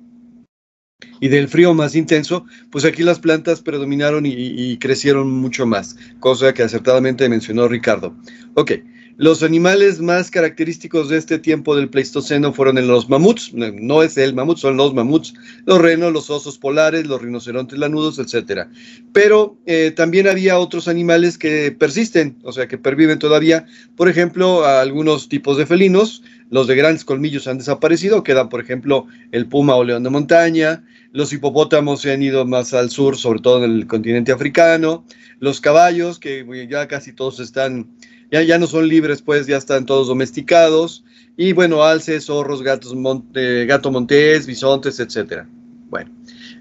[1.21, 6.55] y del frío más intenso, pues aquí las plantas predominaron y, crecieron mucho más, cosa
[6.55, 8.15] que acertadamente mencionó Ricardo.
[8.55, 8.73] Ok,
[9.19, 14.35] Los animales más característicos de este tiempo del Pleistoceno fueron los mamuts, no es el
[14.35, 15.33] mamut, son los mamuts,
[15.65, 18.69] los renos, los osos polares, los rinocerontes lanudos, etc.
[19.15, 23.65] Pero eh, también había otros animales que persisten, o sea, que perviven todavía.
[23.97, 29.07] Por ejemplo, algunos tipos de felinos, los de grandes colmillos han desaparecido, quedan, por ejemplo,
[29.33, 33.41] el puma o león de montaña, los hipopótamos se han ido más al sur, sobre
[33.41, 35.07] todo en el continente africano,
[35.41, 37.89] los caballos, que ya casi todos están
[38.31, 41.05] ya, ya no son libres, pues ya están todos domesticados.
[41.37, 45.49] Y bueno, alces, zorros, gatos, monte, gato montés, bisontes, etcétera.
[45.91, 46.11] Bueno,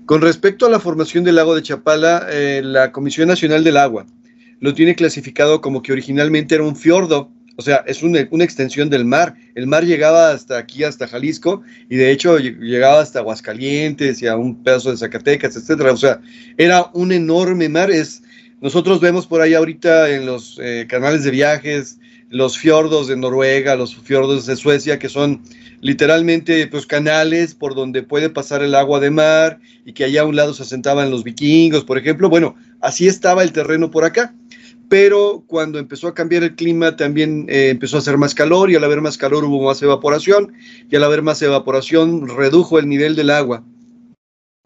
[0.05, 4.05] con respecto a la formación del lago de Chapala, eh, la Comisión Nacional del Agua
[4.59, 8.89] lo tiene clasificado como que originalmente era un fiordo, o sea, es una, una, extensión
[8.89, 9.35] del mar.
[9.55, 14.35] El mar llegaba hasta aquí, hasta Jalisco, y de hecho llegaba hasta Aguascalientes y a
[14.35, 15.93] un pedazo de Zacatecas, etcétera.
[15.93, 16.19] O sea,
[16.57, 17.91] era un enorme mar.
[17.91, 18.23] Es,
[18.61, 23.75] nosotros vemos por ahí ahorita en los eh, canales de viajes los fiordos de Noruega,
[23.75, 25.41] los fiordos de Suecia, que son
[25.81, 30.25] literalmente pues, canales por donde puede pasar el agua de mar y que allá a
[30.25, 32.29] un lado se asentaban los vikingos, por ejemplo.
[32.29, 34.33] Bueno, así estaba el terreno por acá.
[34.87, 38.75] Pero cuando empezó a cambiar el clima también eh, empezó a hacer más calor y
[38.75, 40.53] al haber más calor hubo más evaporación
[40.91, 43.63] y al haber más evaporación redujo el nivel del agua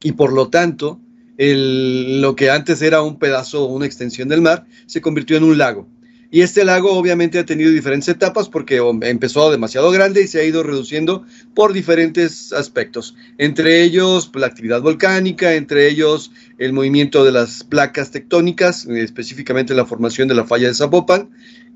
[0.02, 1.00] y por lo tanto
[1.40, 5.88] lo que antes era un pedazo, una extensión del mar, se convirtió en un lago.
[6.32, 10.44] Y este lago obviamente ha tenido diferentes etapas porque empezó demasiado grande y se ha
[10.44, 13.16] ido reduciendo por diferentes aspectos.
[13.40, 19.86] Entre ellos la actividad volcánica, entre ellos el movimiento de las placas tectónicas, específicamente la
[19.86, 21.30] formación de la falla de Zapopan,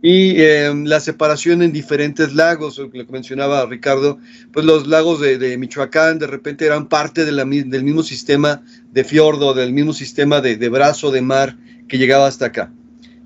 [0.03, 4.19] y em, la separación en diferentes lagos, lo que mencionaba Ricardo,
[4.51, 8.61] pues los lagos de, Michoacán de repente eran parte del mismo sistema
[8.91, 12.73] de fiordo, del mismo sistema de, brazo de mar que llegaba hasta acá.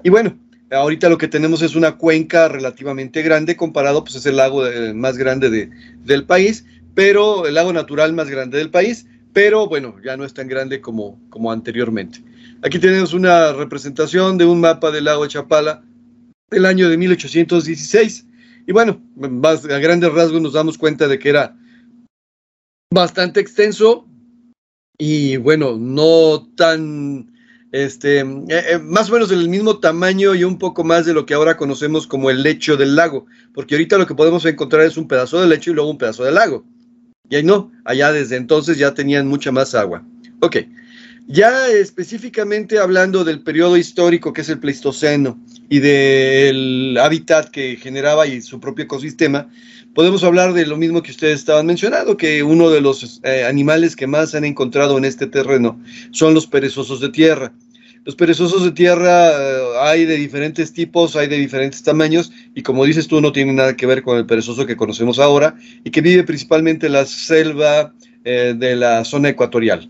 [0.03, 0.37] Y bueno,
[0.71, 5.17] ahorita lo que tenemos es una cuenca relativamente grande comparado, pues es el lago más
[5.17, 5.69] grande
[6.03, 10.33] del país, pero el lago natural más grande del país, pero bueno, ya no es
[10.33, 12.23] tan grande como, como anteriormente.
[12.63, 15.83] Aquí tenemos una representación de un mapa del lago Chapala,
[16.49, 18.25] del año de 1816.
[18.65, 21.55] Y bueno, a grandes rasgos nos damos cuenta de que era
[22.91, 24.07] bastante extenso
[24.97, 27.31] y bueno, no tan,
[27.85, 31.25] este, eh, eh, más o menos del mismo tamaño y un poco más de lo
[31.25, 34.97] que ahora conocemos como el lecho del lago, porque ahorita lo que podemos encontrar es
[34.97, 36.65] un pedazo de lecho y luego un pedazo de lago.
[37.29, 40.03] Y ahí no, allá desde entonces ya tenían mucha más agua.
[40.39, 40.57] Ok,
[41.27, 45.37] ya específicamente hablando del periodo histórico que es el Pleistoceno
[45.69, 49.49] y del hábitat que generaba y su propio ecosistema,
[49.93, 53.95] podemos hablar de lo mismo que ustedes estaban mencionando, que uno de los eh, animales
[53.95, 57.51] que más han encontrado en este terreno son los perezosos de tierra.
[58.07, 62.85] Los perezosos de tierra eh, hay de diferentes tipos, hay de diferentes tamaños y como
[62.85, 65.99] dices tú no tiene nada que ver con el perezoso que conocemos ahora y que
[65.99, 67.93] vive principalmente en la selva
[68.23, 69.89] eh, de la zona ecuatorial.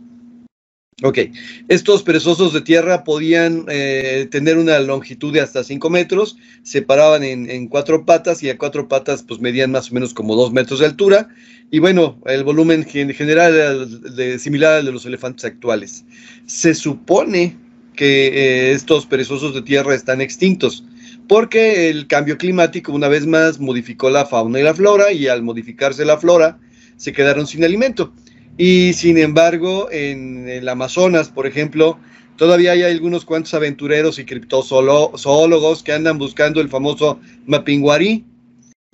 [1.04, 1.20] Ok,
[1.68, 7.24] estos perezosos de tierra podían eh, tener una longitud de hasta 5 metros, se paraban
[7.24, 10.80] en, cuatro patas y a cuatro patas pues medían más o menos como 2 metros
[10.80, 11.30] de altura
[11.70, 16.04] y bueno, el volumen general era similar al de los elefantes actuales.
[16.48, 17.67] Se supone
[17.98, 20.86] que eh, estos perezosos de tierra están extintos
[21.28, 25.44] porque el cambio climático una vez más modificó la fauna y la flora y al
[25.44, 26.58] modificarse la flora
[26.96, 28.14] se quedaron sin alimento.
[28.58, 32.00] Y sin embargo, en el Amazonas, por ejemplo,
[32.38, 38.26] todavía hay algunos cuantos aventureros y criptozoólogos que andan buscando el famoso mapinguarí,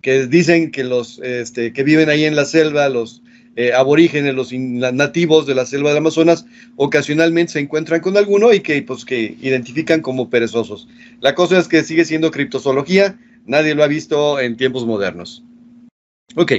[0.02, 3.23] que dicen que los este, que viven ahí en la selva, los
[3.56, 8.62] eh, aborígenes, los nativos de la selva del Amazonas, ocasionalmente se encuentran con alguno y
[8.62, 10.88] que, pues, que identifican como perezosos.
[11.22, 15.44] La cosa es que sigue siendo criptozoología, nadie lo ha visto en tiempos modernos.
[16.36, 16.54] Ok,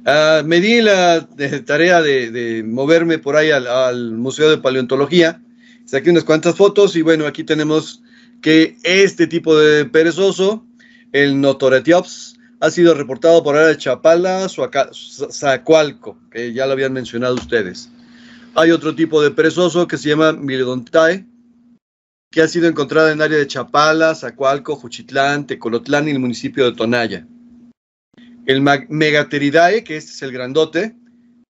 [0.00, 1.28] Uh, me di la
[1.66, 5.42] tarea de, moverme por ahí al, Museo de Paleontología.
[5.84, 8.02] Saqué unas cuantas fotos y bueno, aquí tenemos
[8.40, 10.64] que este tipo de perezoso,
[11.12, 17.34] el Notoretiops, ha sido reportado por área de Chapala, Zacualco, que ya lo habían mencionado
[17.34, 17.90] ustedes.
[18.54, 21.26] Hay otro tipo de perezoso que se llama Miledontae,
[22.30, 26.76] que ha sido encontrado en área de Chapala, Zacualco, Juchitlán, Tecolotlán y el municipio de
[26.76, 27.26] Tonaya
[28.50, 30.96] el Megateridae, que este es el grandote,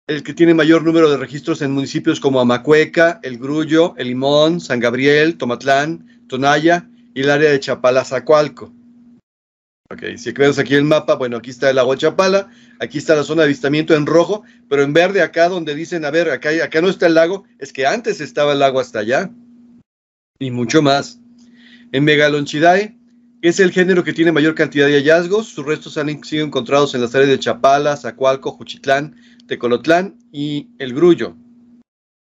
[0.09, 4.61] el que tiene mayor número de registros en municipios como Amacueca, El Grullo, El Limón,
[4.61, 8.73] San Gabriel, Tomatlán, Tonaya y el área de Chapala-Zacualco.
[9.93, 12.49] Ok, si vemos aquí el mapa, bueno, aquí está el lago Chapala,
[12.79, 16.13] aquí está la zona de avistamiento en rojo, pero en verde acá donde dicen, a
[16.13, 19.31] ver, acá, acá no está el lago, es que antes estaba el lago hasta allá.
[20.39, 21.19] Y mucho más.
[21.91, 22.97] En Megalonchidae
[23.43, 25.49] Es el género que tiene mayor cantidad de hallazgos.
[25.49, 29.17] Sus restos han sido encontrados en las áreas de Chapala, Zacualco, Juchitlán,
[29.49, 31.35] Tecolotlán y El Grullo.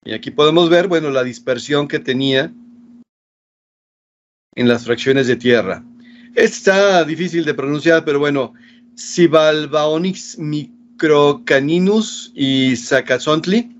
[0.05, 2.53] Y aquí podemos ver, bueno, la dispersión que tenía
[4.55, 5.83] en las fracciones de tierra.
[6.35, 8.53] Está difícil de pronunciar, pero bueno,
[8.95, 13.75] Sibalbaonix microcaninus y Zacazontli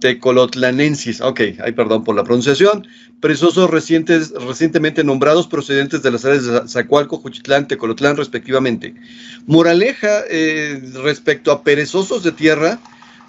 [0.00, 1.20] tecolotlanensis.
[1.20, 2.86] Ok, ay, perdón por la pronunciación.
[3.20, 8.94] Perezosos recientes, recientemente nombrados procedentes de las áreas de Zacualco, Juchitlán, Tecolotlán, respectivamente.
[9.46, 12.80] Moraleja eh, respecto a perezosos de tierra,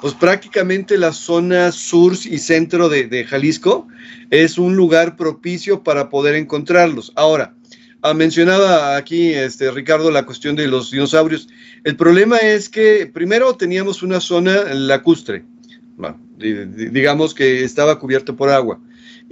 [0.01, 3.87] pues prácticamente la zona sur y centro de, Jalisco
[4.31, 7.11] es un lugar propicio para poder encontrarlos.
[7.15, 7.53] Ahora,
[8.01, 11.47] ah, mencionaba aquí este, Ricardo la cuestión de los dinosaurios.
[11.83, 15.43] El problema es que primero teníamos una zona lacustre,
[16.37, 18.79] digamos que estaba cubierto por agua.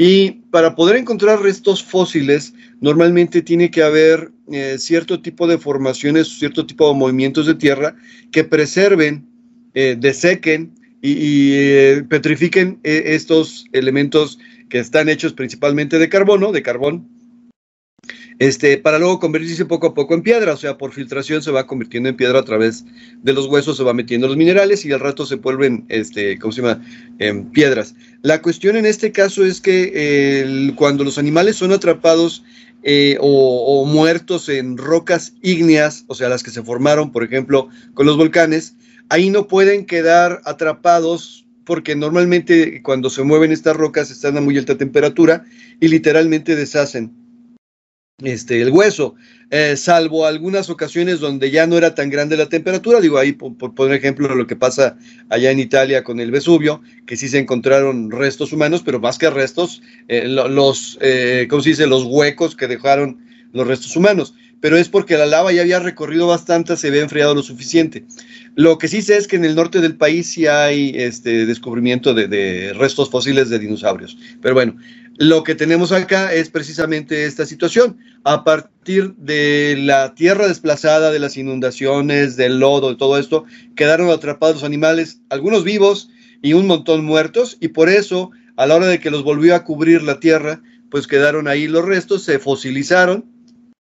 [0.01, 6.39] Y para poder encontrar restos fósiles, normalmente tiene que haber eh, cierto tipo de formaciones,
[6.39, 7.97] cierto tipo de movimientos de tierra
[8.31, 9.27] que preserven,
[9.73, 17.18] eh, desequen y, eh, petrifiquen estos elementos que están hechos principalmente de carbono, de carbón,
[18.39, 21.67] este, para luego convertirse poco a poco en piedra, o sea, por filtración se va
[21.67, 22.85] convirtiendo en piedra a través
[23.21, 26.53] de los huesos, se va metiendo los minerales y al rato se vuelven, este, ¿cómo
[26.53, 26.81] se llama?,
[27.19, 27.95] en piedras.
[28.21, 32.43] La cuestión en este caso es que cuando los animales son atrapados
[32.83, 38.05] eh, o, muertos en rocas ígneas, o sea, las que se formaron, por ejemplo, con
[38.05, 38.75] los volcanes,
[39.09, 44.57] ahí no pueden quedar atrapados porque normalmente cuando se mueven estas rocas están a muy
[44.57, 45.43] alta temperatura
[45.81, 47.18] y literalmente deshacen
[48.21, 49.15] este, el hueso,
[49.51, 53.73] eh, salvo algunas ocasiones donde ya no era tan grande la temperatura, digo ahí por,
[53.73, 54.97] poner ejemplo lo que pasa
[55.29, 59.29] allá en Italia con el Vesubio, que sí se encontraron restos humanos, pero más que
[59.29, 63.19] restos, eh, los, eh, ¿cómo se dice?, los huecos que dejaron
[63.51, 67.33] los restos humanos, pero es porque la lava ya había recorrido bastante, se había enfriado
[67.33, 68.03] lo suficiente.
[68.55, 72.13] Lo que sí sé es que en el norte del país sí hay este descubrimiento
[72.13, 74.75] de, de restos fósiles de dinosaurios, pero bueno,
[75.19, 77.97] lo que tenemos acá es precisamente esta situación.
[78.23, 83.43] A partir de la tierra desplazada, de las inundaciones, del lodo, de todo esto,
[83.75, 86.09] quedaron atrapados los animales, algunos vivos
[86.41, 89.65] y un montón muertos, y por eso, a la hora de que los volvió a
[89.65, 93.25] cubrir la tierra, pues quedaron ahí los restos, se fosilizaron,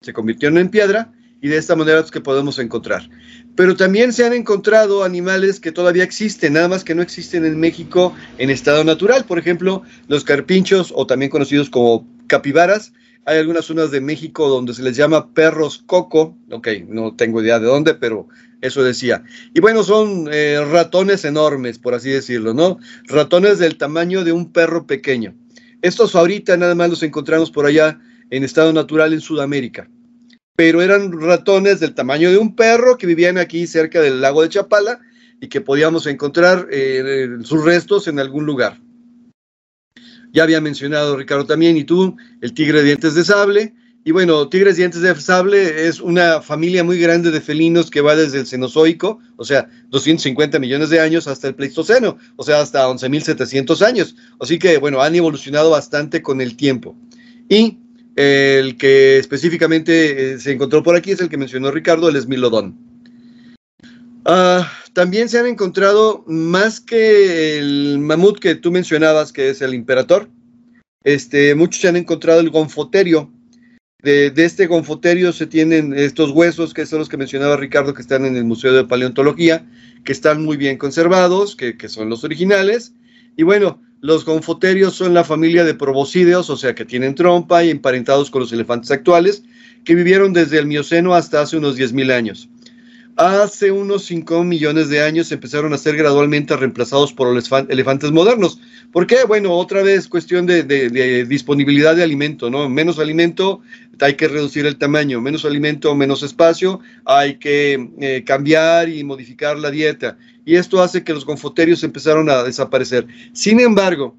[0.01, 3.09] se convirtieron en piedra, y de esta manera es que podemos encontrar.
[3.55, 7.59] Pero también se han encontrado animales que todavía existen, nada más que no existen en
[7.59, 9.25] México en estado natural.
[9.25, 12.93] Por ejemplo, los carpinchos o también conocidos como capibaras.
[13.25, 16.37] Hay algunas zonas de México donde se les llama perros coco.
[16.51, 18.29] Ok, no tengo idea de dónde, pero
[18.61, 19.23] eso decía.
[19.55, 22.79] Y bueno, son eh, ratones enormes, por así decirlo, ¿no?
[23.05, 25.35] Ratones del tamaño de un perro pequeño.
[25.83, 29.89] Estos ahorita nada más los encontramos por allá en estado natural en Sudamérica
[30.59, 34.49] pero eran ratones del tamaño de un perro que vivían aquí cerca del lago de
[34.49, 34.99] Chapala
[35.41, 38.77] y que podíamos encontrar eh, sus restos en algún lugar.
[40.33, 43.73] Ya había mencionado Ricardo también y tú el tigre de dientes de sable.
[44.05, 48.17] Y bueno, tigres dientes de sable es una familia muy grande de felinos que va
[48.17, 52.89] desde el Cenozoico, o sea, 250 millones de años, hasta el Pleistoceno, o sea, hasta
[52.89, 54.17] 11.700 años.
[54.41, 56.97] Así que, bueno, han evolucionado bastante con el tiempo.
[57.49, 57.79] Y
[58.19, 62.77] el que específicamente eh, se encontró por aquí es el que mencionó Ricardo, el esmilodón.
[64.25, 69.73] Ah, también se han encontrado más que el mamut que tú mencionabas, que es el
[69.73, 70.29] imperator.
[71.05, 73.33] Este, muchos se han encontrado el gonfoterio.
[74.03, 78.25] De, este gonfoterio se tienen estos huesos, que son los que mencionaba Ricardo, que están
[78.25, 79.65] en el Museo de Paleontología,
[80.05, 82.95] que están muy bien conservados, que, que son los originales.
[83.37, 87.71] Y bueno, los gonfoterios son la familia de proboscideos, o sea que tienen trompa y
[87.71, 89.43] emparentados con los elefantes actuales,
[89.85, 92.49] que vivieron desde el Mioceno hasta hace unos 10.000 años.
[93.17, 98.61] Hace unos 5 millones de años empezaron a ser gradualmente reemplazados por los elefantes modernos.
[98.93, 99.25] ¿Por qué?
[99.25, 102.69] Bueno, otra vez cuestión de, disponibilidad de alimento, ¿no?
[102.69, 103.61] Menos alimento,
[104.01, 109.59] hay que reducir el tamaño, menos alimento, menos espacio, hay que eh, cambiar y modificar
[109.59, 110.17] la dieta
[110.49, 113.07] y esto hace que los gonfoterios empezaron a desaparecer.
[113.35, 114.17] Sin embargo,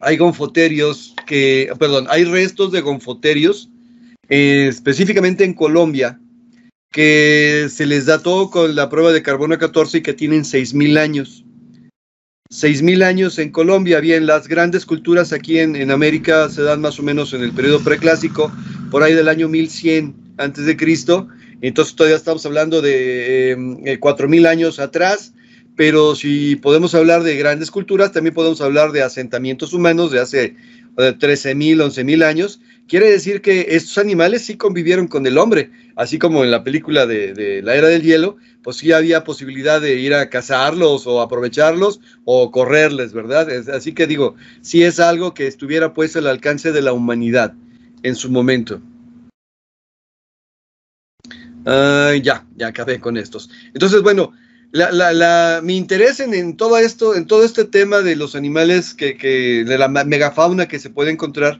[0.00, 3.68] hay gonfoterios que, perdón, hay restos de gonfoterios,
[4.30, 6.18] eh, específicamente en Colombia,
[6.90, 11.45] que se les dató con la prueba de carbono 14 y que tienen 6.000 años.
[12.50, 14.00] 6.000 años en Colombia.
[14.00, 17.52] Bien, las grandes culturas aquí en, en, América se dan más o menos en el
[17.52, 18.52] periodo preclásico,
[18.90, 21.28] por ahí del año 1100 antes de Cristo,
[21.60, 25.32] entonces todavía estamos hablando de eh, 4.000 años atrás,
[25.74, 30.56] pero si podemos hablar de grandes culturas, también podemos hablar de asentamientos humanos de hace
[30.96, 32.60] 13.000, 11.000 años.
[32.88, 37.06] Quiere decir que estos animales sí convivieron con el hombre, así como en la película
[37.06, 42.00] de, la era del hielo, pues sí había posibilidad de ir a cazarlos o aprovecharlos
[42.24, 43.48] o correrles, ¿verdad?
[43.70, 47.54] así que digo, sí es algo que estuviera pues al alcance de la humanidad
[48.02, 48.80] en su momento.
[51.64, 53.50] ya, ya acabé con estos.
[53.74, 54.32] Entonces, bueno,
[54.72, 59.14] la, mi interés en, todo esto, en todo este tema de los animales, que,
[59.66, 61.58] de la megafauna que se puede encontrar,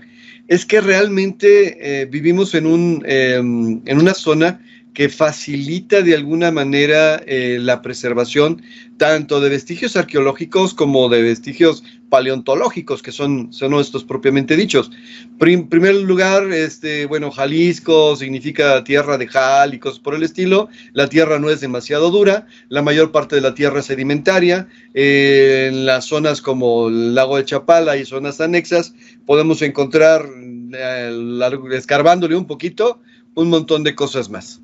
[0.49, 4.61] es que realmente eh, vivimos en, un, em, en una zona
[4.97, 8.63] que facilita de alguna manera eh, la preservación
[8.97, 14.91] tanto de vestigios arqueológicos como de vestigios paleontológicos, que son, son estos propiamente dichos.
[15.39, 20.71] En primer lugar, este, bueno, Jalisco significa tierra de jal y cosas por el estilo.
[20.95, 24.67] La tierra no es demasiado dura, la mayor parte de la tierra es sedimentaria.
[24.95, 28.95] Eh, en las zonas como el lago de Chapala y zonas anexas,
[29.27, 30.27] podemos encontrar,
[30.73, 33.03] eh, escarbándole un poquito,
[33.35, 34.63] un montón de cosas más.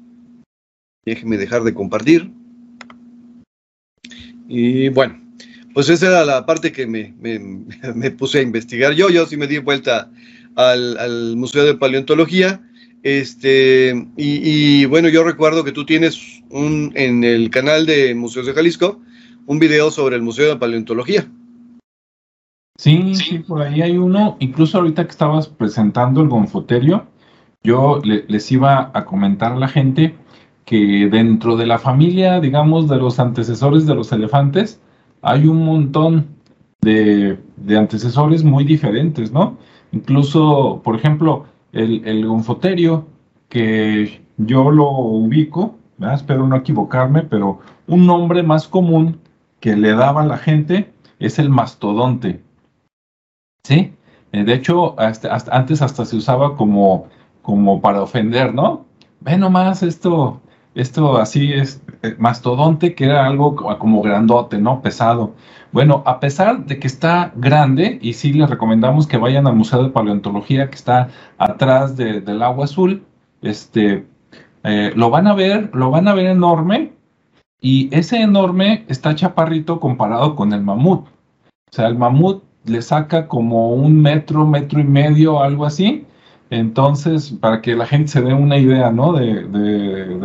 [1.05, 2.31] Déjeme dejar de compartir.
[4.49, 5.21] Y bueno,
[5.75, 7.15] pues esa era la parte que me,
[8.19, 9.11] puse a investigar yo.
[9.11, 10.11] Yo sí me di vuelta
[10.57, 12.61] al, Museo de Paleontología.
[13.03, 18.53] Este, y, bueno, yo recuerdo que tú tienes un, en el canal de Museos de
[18.53, 19.01] Jalisco
[19.47, 21.27] un video sobre el Museo de Paleontología.
[22.79, 24.37] Sí, sí, por ahí hay uno.
[24.41, 27.07] Incluso ahorita que estabas presentando el gonfoterio,
[27.63, 30.15] yo les iba a comentar a la gente
[30.65, 34.81] que dentro de la familia, digamos, de los antecesores de los elefantes,
[35.23, 36.27] hay un montón
[36.81, 37.39] de,
[37.77, 39.57] antecesores muy diferentes, ¿no?
[39.93, 43.07] Incluso, por ejemplo, el, el gonfoterio,
[43.49, 45.77] que yo lo ubico,
[46.13, 49.21] espero no equivocarme, pero un nombre más común
[49.61, 52.43] que le daba la gente es el mastodonte.
[53.65, 53.93] ¿Sí?
[54.33, 57.07] Eh, de hecho, antes hasta se usaba como,
[57.43, 58.87] como para ofender, ¿no?
[59.21, 60.41] Ve nomás esto,
[60.75, 64.83] esto así es eh, mastodonte, que era algo como grandote, ¿no?
[64.83, 65.35] Pesado.
[65.73, 69.83] Bueno, a pesar de que está grande, y sí les recomendamos que vayan al Museo
[69.83, 71.09] de Paleontología que está
[71.39, 73.05] atrás del agua azul,
[73.43, 74.07] este,
[74.65, 76.93] eh, lo van a ver, lo van a ver enorme,
[77.61, 81.07] y ese enorme está chaparrito comparado con el mamut.
[81.07, 86.07] O sea, el mamut le saca como un metro, metro y medio, algo así,
[86.53, 89.15] entonces, para que la gente se dé una idea, ¿no?
[89.15, 89.49] De,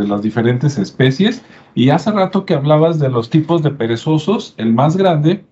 [0.06, 1.42] las diferentes especies.
[1.74, 5.46] Y hace rato que hablabas de los tipos de perezosos, el más grande,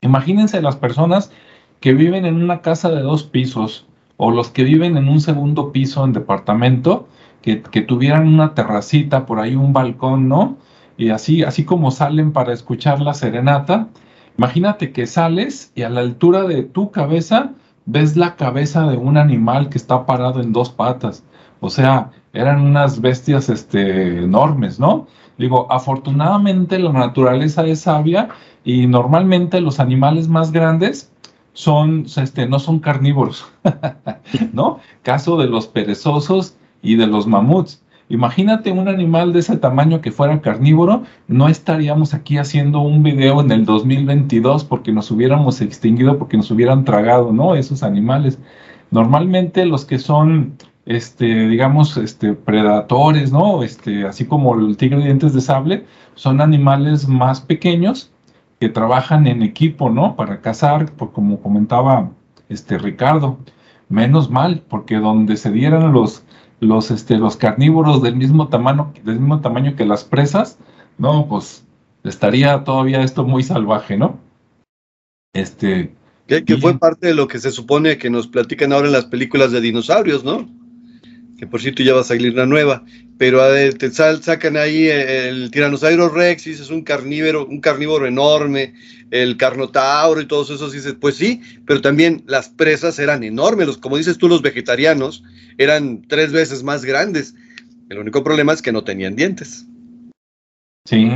[0.00, 1.30] imagínense las personas
[1.78, 3.86] que viven en una casa de dos pisos
[4.16, 7.06] o los que viven en un segundo piso en departamento,
[7.40, 10.56] que, que tuvieran una terracita, por ahí un balcón, ¿no?
[10.96, 13.90] Y así, así como salen para escuchar la serenata,
[14.36, 17.52] imagínate que sales y a la altura de tu cabeza
[17.86, 21.24] ves la cabeza de un animal que está parado en dos patas.
[21.60, 25.06] O sea, eran unas bestias este, enormes, ¿no?
[25.38, 28.28] Digo, afortunadamente la naturaleza es sabia
[28.64, 31.10] y normalmente los animales más grandes
[31.52, 33.46] son, este, no son carnívoros,
[34.52, 34.80] ¿no?
[35.02, 37.83] Caso de los perezosos y de los mamuts.
[38.10, 43.40] Imagínate un animal de ese tamaño que fuera carnívoro, no estaríamos aquí haciendo un video
[43.40, 47.54] en el 2022 porque nos hubiéramos extinguido, porque nos hubieran tragado, ¿no?
[47.54, 48.38] Esos animales.
[48.90, 50.52] Normalmente los que son,
[50.84, 53.62] este, digamos, este, predadores, ¿no?
[53.62, 58.12] Este, así como el tigre de dientes de sable, son animales más pequeños
[58.60, 60.14] que trabajan en equipo, ¿no?
[60.14, 62.10] Para cazar, como comentaba
[62.50, 63.38] este Ricardo.
[63.88, 66.24] Menos mal, porque donde se dieran los
[66.60, 70.58] los, este, los carnívoros del mismo tamaño, del mismo tamaño que las presas,
[70.98, 71.64] no, pues
[72.04, 74.18] estaría todavía esto muy salvaje, ¿no?
[75.32, 75.94] Este.
[76.26, 79.52] Que, fue parte de lo que se supone que nos platican ahora en las películas
[79.52, 80.48] de dinosaurios, ¿no?
[81.38, 82.84] Que por cierto ya va a salir la nueva.
[83.18, 83.40] Pero
[83.78, 88.74] te sacan ahí el tiranosaurio rex, y es un carnívoro, un carnívoro enorme,
[89.10, 93.96] el carnotauro y todos esos, dices, pues sí, pero también las presas eran enormes, como
[93.96, 95.22] dices tú, los vegetarianos
[95.58, 97.34] eran tres veces más grandes.
[97.88, 99.66] El único problema es que no tenían dientes.
[100.84, 101.08] Sí,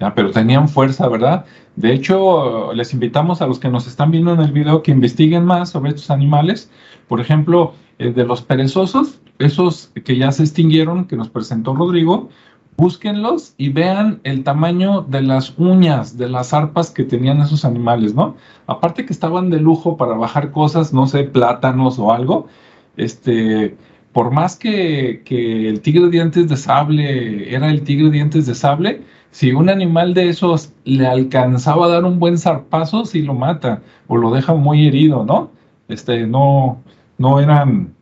[0.00, 1.44] ya, pero tenían fuerza, ¿verdad?
[1.76, 5.44] De hecho, les invitamos a los que nos están viendo en el video que investiguen
[5.44, 6.70] más sobre estos animales.
[7.08, 12.28] Por ejemplo, eh, de los perezosos, esos que ya se extinguieron, que nos presentó Rodrigo,
[12.76, 18.14] búsquenlos y vean el tamaño de las uñas, de las arpas que tenían esos animales,
[18.14, 18.36] ¿no?
[18.66, 22.48] Aparte que estaban de lujo para bajar cosas, no sé, plátanos o algo,
[22.96, 23.76] este,
[24.12, 25.22] por más que,
[25.68, 30.28] el tigre dientes de sable era el tigre dientes de sable, si un animal de
[30.28, 34.86] esos le alcanzaba a dar un buen zarpazo, sí lo mata o lo deja muy
[34.86, 35.50] herido, ¿no?
[35.88, 36.82] Este, no,
[37.18, 37.94] no eran,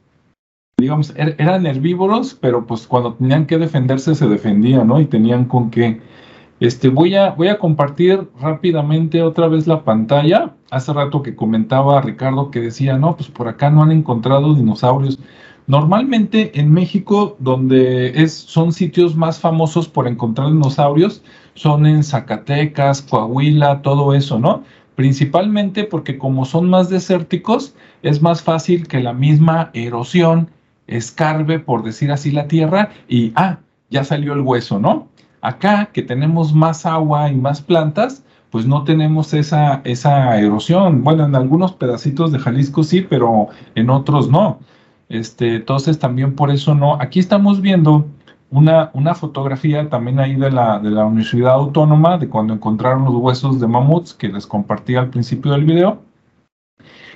[0.78, 5.00] digamos, er, eran herbívoros, pero pues cuando tenían que defenderse se defendían, ¿no?
[5.00, 6.00] Y tenían con qué.
[6.60, 10.54] Este, voy a, voy a compartir rápidamente otra vez la pantalla.
[10.70, 15.18] Hace rato que comentaba Ricardo que decía, no, pues por acá no han encontrado dinosaurios.
[15.66, 21.22] Normalmente en México, donde es, son sitios más famosos por encontrar dinosaurios,
[21.54, 24.64] son en Zacatecas, Coahuila, todo eso, ¿no?
[25.00, 30.50] Principalmente porque como son más desérticos, es más fácil que la misma erosión
[30.86, 35.08] escarbe, por decir así, la tierra y, ah, ya salió el hueso, ¿no?
[35.40, 41.02] Acá, que tenemos más agua y más plantas, pues no tenemos esa, esa erosión.
[41.02, 44.58] Bueno, en algunos pedacitos de Jalisco sí, pero en otros no.
[45.08, 47.00] Este, entonces también por eso no.
[47.00, 48.06] Aquí estamos viendo
[48.50, 53.14] una, una fotografía también ahí de la, de la Universidad Autónoma de cuando encontraron los
[53.14, 56.02] huesos de mamuts que les compartí al principio del video.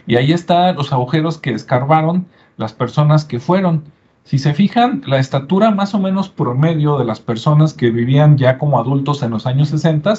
[0.06, 2.26] Y ahí están los agujeros que escarbaron
[2.56, 3.84] las personas que fueron.
[4.22, 8.58] Si se fijan, la estatura más o menos promedio de las personas que vivían ya
[8.58, 10.14] como adultos en los años 60,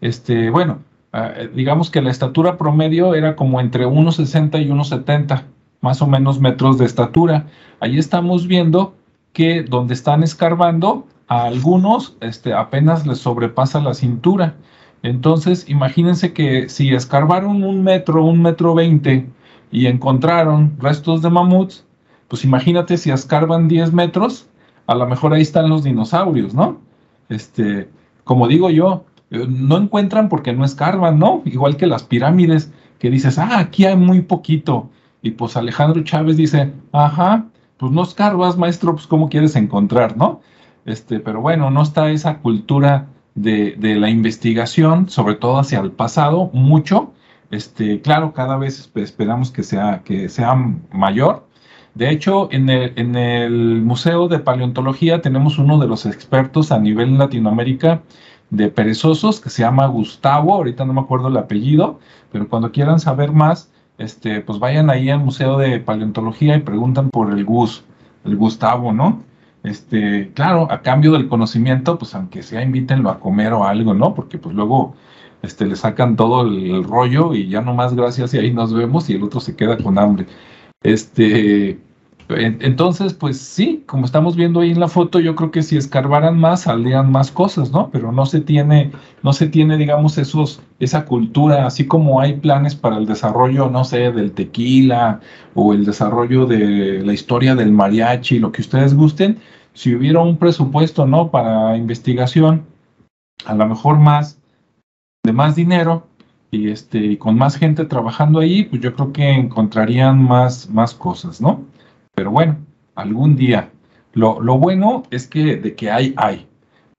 [0.00, 0.80] este, bueno,
[1.12, 5.44] eh, digamos que la estatura promedio era como entre 1,60 y 1,70
[5.80, 7.46] más o menos metros de estatura.
[7.80, 8.94] Ahí estamos viendo
[9.32, 14.54] que donde están escarbando, a algunos este, apenas les sobrepasa la cintura.
[15.02, 19.26] Entonces, imagínense que si escarbaron un metro, un metro veinte
[19.70, 21.86] y encontraron restos de mamuts,
[22.28, 24.46] pues imagínate si escarban 10 metros,
[24.86, 26.80] a lo mejor ahí están los dinosaurios, ¿no?
[27.28, 27.88] Este,
[28.24, 31.42] como digo yo, eh, no encuentran porque no escarban, ¿no?
[31.46, 34.90] Igual que las pirámides, que dices, ah, aquí hay muy poquito.
[35.22, 37.46] Y pues Alejandro Chávez dice, ajá,
[37.82, 40.40] pues no escarbas, maestro, pues cómo quieres encontrar, ¿no?
[40.84, 45.90] Este, pero bueno, no está esa cultura de, de la investigación, sobre todo hacia el
[45.90, 47.12] pasado, mucho.
[47.50, 50.54] Este, claro, cada vez esperamos que sea, que sea
[50.92, 51.48] mayor.
[51.96, 56.78] De hecho, en el, en el Museo de Paleontología tenemos uno de los expertos a
[56.78, 58.02] nivel Latinoamérica
[58.50, 61.98] de perezosos que se llama Gustavo, ahorita no me acuerdo el apellido,
[62.30, 67.10] pero cuando quieran saber más, este, pues vayan ahí al Museo de Paleontología y preguntan
[67.10, 67.84] por el Gus,
[68.24, 69.22] el Gustavo, ¿no?
[69.62, 74.14] Este, claro, a cambio del conocimiento, pues aunque sea invítenlo a comer o algo, ¿no?
[74.14, 74.94] Porque pues luego
[75.42, 79.14] este, le sacan todo el, rollo y ya nomás gracias y ahí nos vemos y
[79.14, 80.26] el otro se queda con hambre.
[80.82, 81.78] Este,
[82.28, 86.38] entonces, pues sí, como estamos viendo ahí en la foto, yo creo que si escarbaran
[86.38, 87.90] más saldrían más cosas, ¿no?
[87.90, 88.92] Pero no se tiene,
[89.22, 93.84] no se tiene, digamos, esos, esa cultura, así como hay planes para el desarrollo, no
[93.84, 95.20] sé, del tequila
[95.54, 99.38] o el desarrollo de la historia del mariachi, lo que ustedes gusten,
[99.74, 101.30] si hubiera un presupuesto, ¿no?
[101.30, 102.64] Para investigación,
[103.44, 104.38] a lo mejor más,
[105.24, 106.06] de más dinero,
[106.50, 110.94] y este, y con más gente trabajando ahí, pues yo creo que encontrarían más, más
[110.94, 111.62] cosas, ¿no?
[112.14, 112.58] Pero bueno,
[112.94, 113.70] algún día.
[114.12, 116.46] Lo, bueno es que de que hay, hay.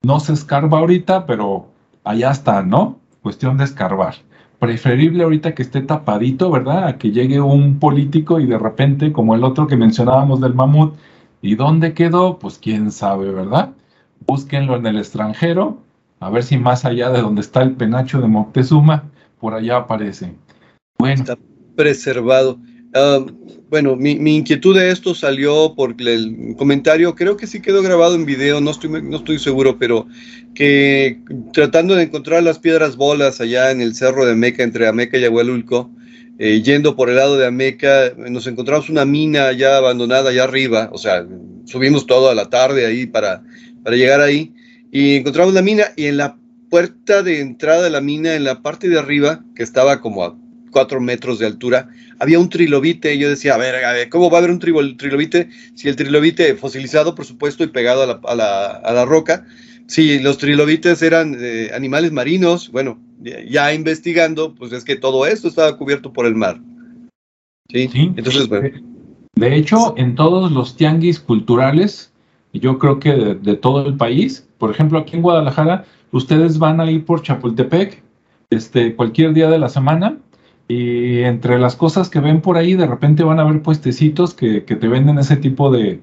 [0.02, 1.68] No se escarba ahorita, pero
[2.02, 2.98] allá está, ¿no?
[3.22, 4.16] Cuestión de escarbar.
[4.58, 6.88] Preferible ahorita que esté tapadito, ¿verdad?
[6.88, 10.94] A que llegue un político y de repente, como el otro que mencionábamos del mamut,
[11.42, 12.38] ¿y dónde quedó?
[12.38, 13.70] Pues quién sabe, ¿verdad?
[14.26, 15.78] Búsquenlo en el extranjero,
[16.18, 19.04] a ver si más allá de donde está el penacho de Moctezuma,
[19.38, 20.34] por allá aparece.
[20.98, 21.22] Bueno.
[21.22, 21.38] Está
[21.76, 22.58] preservado.
[22.94, 23.26] Ah,
[23.70, 28.24] bueno, mi, inquietud de esto salió por el comentario, creo que sí quedó grabado en
[28.24, 30.06] video, no estoy, no estoy seguro, pero
[30.54, 31.18] que
[31.52, 35.24] tratando de encontrar las piedras bolas allá en el cerro de Ameca, entre Ameca y
[35.24, 35.90] Agualulco,
[36.38, 40.88] eh, yendo por el lado de Ameca, nos encontramos una mina ya abandonada allá arriba,
[40.92, 41.26] o sea,
[41.64, 43.42] subimos toda la tarde ahí para,
[43.82, 44.54] para llegar ahí,
[44.92, 46.36] y encontramos la mina y en la
[46.70, 50.43] puerta de entrada de la mina, en la parte de arriba, que estaba como a
[50.74, 54.28] cuatro metros de altura, había un trilobite y yo decía, a ver, a ver ¿cómo
[54.28, 58.20] va a haber un trilobite si el trilobite fosilizado, por supuesto, y pegado a la,
[58.24, 59.46] a la, a la roca?
[59.86, 62.98] Si los trilobites eran eh, animales marinos, bueno,
[63.48, 66.60] ya investigando, pues es que todo esto estaba cubierto por el mar.
[67.70, 68.68] Sí, entonces, bueno.
[69.36, 72.12] De hecho, en todos los tianguis culturales,
[72.52, 76.80] yo creo que de, de, todo el país, por ejemplo, aquí en Guadalajara, ustedes van
[76.80, 78.02] a ir por Chapultepec,
[78.50, 80.18] este, cualquier día de la semana,
[80.68, 84.64] y entre las cosas que ven por ahí, de repente van a ver puestecitos que,
[84.64, 86.00] que te venden ese tipo de,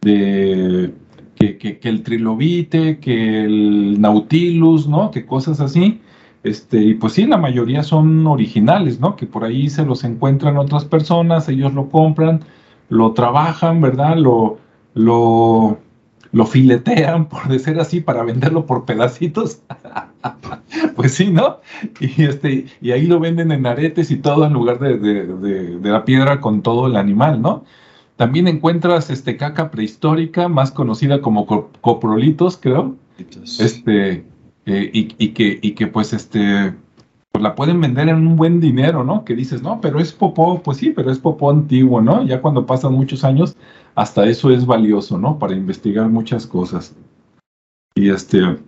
[0.00, 0.92] de
[1.34, 5.10] que, que, el trilobite, que el nautilus, ¿no?
[5.10, 6.00] Que cosas así.
[6.44, 9.16] Este, y pues sí, la mayoría son originales, ¿no?
[9.16, 12.44] Que por ahí se los encuentran otras personas, ellos lo compran,
[12.88, 14.16] lo trabajan, ¿verdad?
[14.16, 14.58] Lo,
[14.94, 15.78] lo,
[16.34, 19.60] lo filetean, por decir así, para venderlo por pedacitos.
[20.96, 21.60] pues sí, ¿no?
[22.00, 26.04] Y, este, y ahí lo venden en aretes y todo en lugar de, de, la
[26.04, 27.64] piedra con todo el animal, ¿no?
[28.16, 31.46] También encuentras este, caca prehistórica, más conocida como
[31.80, 32.96] coprolitos, creo.
[33.60, 34.24] Este,
[34.66, 36.74] eh, y, y, que, y que pues este
[37.34, 39.24] pues la pueden vender en un buen dinero, ¿no?
[39.24, 42.24] Que dices, no, pero es popó, pues sí, pero es popó antiguo, ¿no?
[42.24, 43.56] Ya cuando pasan muchos años,
[43.96, 45.36] hasta eso es valioso, ¿no?
[45.36, 46.94] Para investigar muchas cosas.
[47.96, 48.58] Y este,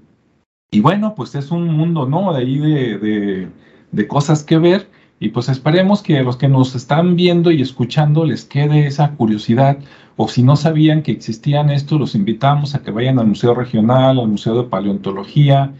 [0.72, 2.32] y bueno, pues es un mundo, ¿no?
[2.32, 3.48] De ahí de,
[3.92, 4.90] de, cosas que ver.
[5.20, 9.78] Y pues esperemos que los que nos están viendo y escuchando les quede esa curiosidad.
[10.16, 14.18] O si no sabían que existían esto, los invitamos a que vayan al Museo Regional,
[14.18, 15.72] al Museo de Paleontología,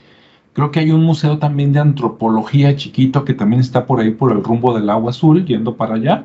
[0.57, 4.33] Creo que hay un museo también de antropología chiquito que también está por ahí por
[4.33, 6.25] el rumbo del agua azul, yendo para allá.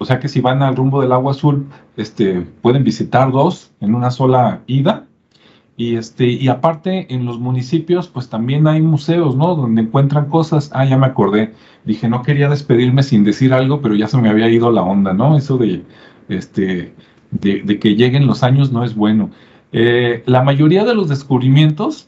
[0.00, 3.94] O sea que si van al rumbo del agua azul, este, pueden visitar dos en
[3.94, 5.06] una sola ida.
[5.76, 9.54] Y, este, y aparte en los municipios, pues también hay museos, ¿no?
[9.54, 10.72] Donde encuentran cosas.
[10.74, 11.54] Ah, ya me acordé.
[11.84, 15.14] Dije, no quería despedirme sin decir algo, pero ya se me había ido la onda,
[15.14, 15.36] ¿no?
[15.36, 15.84] Eso de,
[16.28, 16.94] este,
[17.30, 19.30] de, que lleguen los años no es bueno.
[19.70, 22.07] Eh, la mayoría de los descubrimientos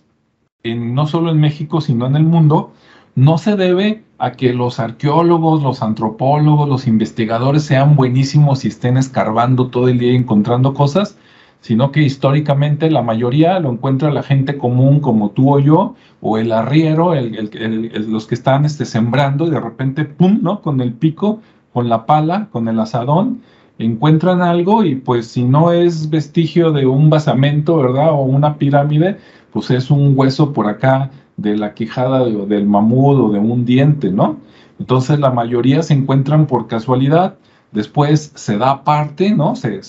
[0.64, 2.72] no solo en México, sino en el mundo,
[3.14, 8.96] no se debe a que los arqueólogos, los antropólogos, los investigadores sean buenísimos y estén
[8.96, 11.16] escarbando todo el día encontrando cosas,
[11.61, 16.38] sino que históricamente la mayoría lo encuentra la gente común como tú o yo, o
[16.38, 20.61] el arriero, los que están este, sembrando y de repente, ¡pum!, ¿no?
[20.61, 21.40] Con el pico,
[21.72, 23.42] con la pala, con el asadón,
[23.85, 28.12] encuentran algo y pues si no es vestigio de un basamento, ¿verdad?
[28.12, 29.18] O una pirámide,
[29.53, 34.11] pues es un hueso por acá de la quijada del mamut o de un diente,
[34.11, 34.39] ¿no?
[34.78, 37.37] Entonces la mayoría se encuentran por casualidad,
[37.72, 39.57] después se da parte, ¿no?
[39.57, 39.81] Se,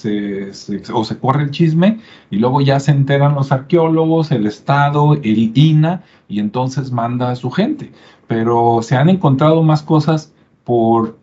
[0.94, 5.52] o se corre el chisme y luego ya se enteran los arqueólogos, el Estado, el
[5.56, 7.92] INA y entonces manda a su gente.
[8.28, 10.34] Pero se han encontrado más cosas
[10.64, 11.20] por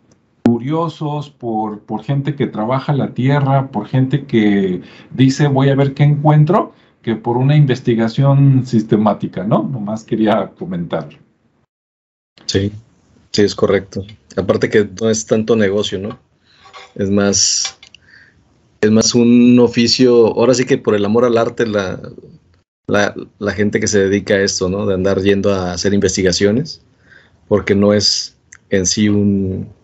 [0.49, 4.81] curiosos, por, por gente que trabaja la tierra, por gente que
[5.11, 6.73] dice voy a ver qué encuentro
[7.03, 9.61] que por una investigación sistemática, ¿no?
[9.61, 11.07] Nomás quería comentar.
[12.47, 12.71] Sí,
[13.31, 14.03] sí, es correcto.
[14.35, 16.17] Aparte que no es tanto negocio, ¿no?
[16.95, 17.77] Es más,
[18.81, 22.01] es más un oficio, ahora sí que por el amor al arte, la,
[22.87, 24.87] la, gente que se dedica a esto, ¿no?
[24.87, 26.81] De andar yendo a hacer investigaciones,
[27.47, 28.35] porque no es
[28.71, 29.77] en sí un...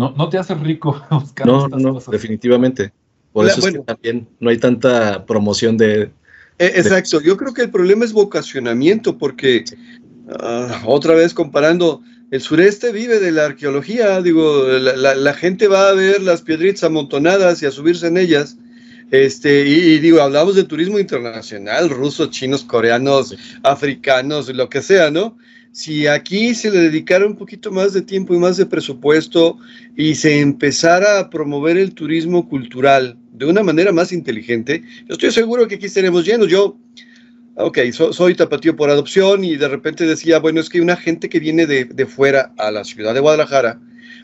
[0.00, 2.92] No, no te hace rico buscar No, no, definitivamente.
[3.32, 6.10] Por eso es que también no hay tanta promoción de,
[6.60, 9.64] e, exacto, yo creo que el problema es vocacionamiento, porque
[10.40, 15.94] ah, otra vez comparando, el sureste vive de la arqueología, digo, la, gente va a
[15.94, 18.58] ver las piedritas amontonadas y a subirse en ellas.
[19.10, 25.38] Este, y, digo, hablamos de turismo internacional, rusos, chinos, coreanos, africanos, lo que sea, ¿no?
[25.72, 29.58] Si aquí se le dedicara un poquito más de tiempo y más de presupuesto
[29.96, 35.30] y se empezara a promover el turismo cultural, de una manera más inteligente, yo estoy
[35.30, 36.48] seguro que aquí estaremos llenos.
[36.48, 36.76] Yo,
[37.54, 41.38] ok, soy tapatío por adopción y de repente decía, bueno, es que una gente que
[41.38, 43.80] viene de, de, fuera a la ciudad de Guadalajara,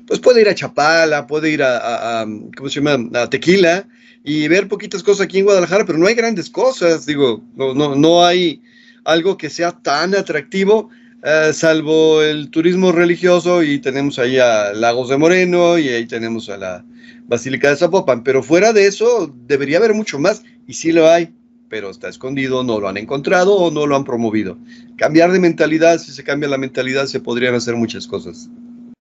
[0.07, 2.27] pues puede ir a Chapala, puede ir a,
[2.57, 3.89] ¿cómo se llama?, a Tequila
[4.25, 7.95] y ver poquitas cosas aquí en Guadalajara, pero no hay grandes cosas, digo, no, no,
[7.95, 8.61] no hay
[9.05, 10.91] algo que sea tan atractivo.
[11.29, 16.49] Eh, salvo el turismo religioso y tenemos ahí a Lagos de Moreno y ahí tenemos
[16.49, 16.85] a la,
[17.29, 21.35] Basílica de Zapopan, pero fuera de eso debería haber mucho más, y sí lo hay,
[21.69, 24.57] pero está escondido, no lo han encontrado o no lo han promovido.
[24.97, 28.49] Cambiar de mentalidad, si se cambia la mentalidad, se podrían hacer muchas cosas.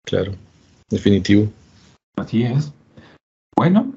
[0.06, 0.36] Claro,
[0.90, 1.52] definitivo.
[2.16, 2.72] Así es.
[3.56, 3.92] Bueno,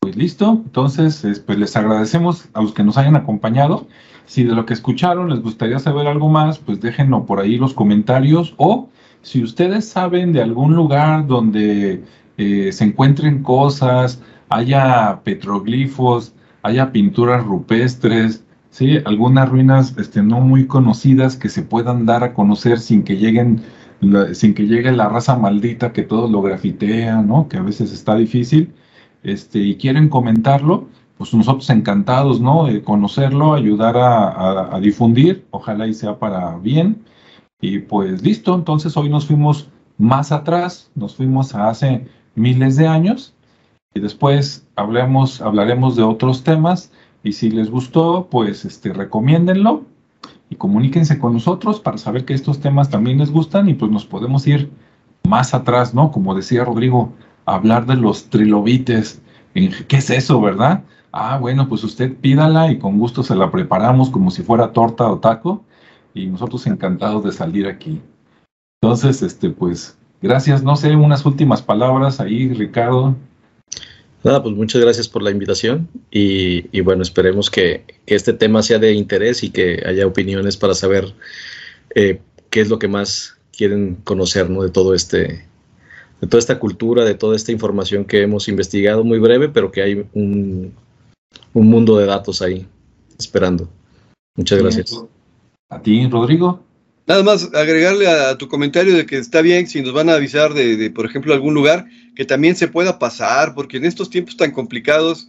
[0.00, 0.60] pues listo.
[0.64, 3.86] Entonces, pues les agradecemos a los que nos hayan acompañado.
[4.28, 7.72] Si de lo que escucharon les gustaría saber algo más, pues déjenlo por ahí los
[7.72, 8.90] comentarios o
[9.22, 12.04] si ustedes saben de algún lugar donde
[12.36, 18.98] eh, se encuentren cosas, haya petroglifos, haya pinturas rupestres, ¿sí?
[19.06, 23.62] algunas ruinas este, no muy conocidas que se puedan dar a conocer sin que lleguen
[24.34, 27.48] sin que llegue la raza maldita que todos lo grafitean, ¿no?
[27.48, 28.74] que a veces está difícil,
[29.22, 30.86] este, y quieren comentarlo,
[31.18, 32.64] pues nosotros encantados, ¿no?
[32.66, 37.04] De conocerlo, ayudar a, difundir, ojalá y sea para bien.
[37.60, 42.06] Y pues listo, entonces hoy nos fuimos más atrás, nos fuimos a hace
[42.36, 43.34] miles de años
[43.94, 46.92] y después hablemos, hablaremos de otros temas
[47.24, 49.82] y si les gustó, pues este, recomiéndenlo
[50.50, 54.06] y comuníquense con nosotros para saber que estos temas también les gustan y pues nos
[54.06, 54.70] podemos ir
[55.28, 56.12] más atrás, ¿no?
[56.12, 57.12] Como decía Rodrigo,
[57.44, 59.20] hablar de los trilobites.
[59.54, 60.84] ¿Qué es eso, verdad?
[61.12, 65.10] Ah, bueno, pues usted pídala y con gusto se la preparamos como si fuera torta
[65.10, 65.64] o taco
[66.14, 68.00] y nosotros encantados de salir aquí.
[68.80, 70.62] Entonces, este, pues, gracias.
[70.62, 73.16] No sé, unas últimas palabras ahí, Ricardo.
[74.24, 78.92] Nada, pues muchas gracias por la invitación y, bueno, esperemos que, este tema sea de
[78.92, 81.14] interés y que haya opiniones para saber
[81.94, 84.62] eh, qué es lo que más quieren conocer ¿no?
[84.62, 85.46] de todo este,
[86.20, 89.82] de toda esta cultura, de toda esta información que hemos investigado muy breve, pero que
[89.82, 90.72] hay un,
[91.54, 92.66] un mundo de datos ahí
[93.18, 93.68] esperando.
[94.36, 95.04] Muchas gracias.
[95.68, 96.62] A ti, Rodrigo.
[97.06, 100.52] Nada más agregarle a, tu comentario de que está bien si nos van a avisar
[100.52, 104.50] de, por ejemplo, algún lugar que también se pueda pasar, porque en estos tiempos tan
[104.50, 105.28] complicados,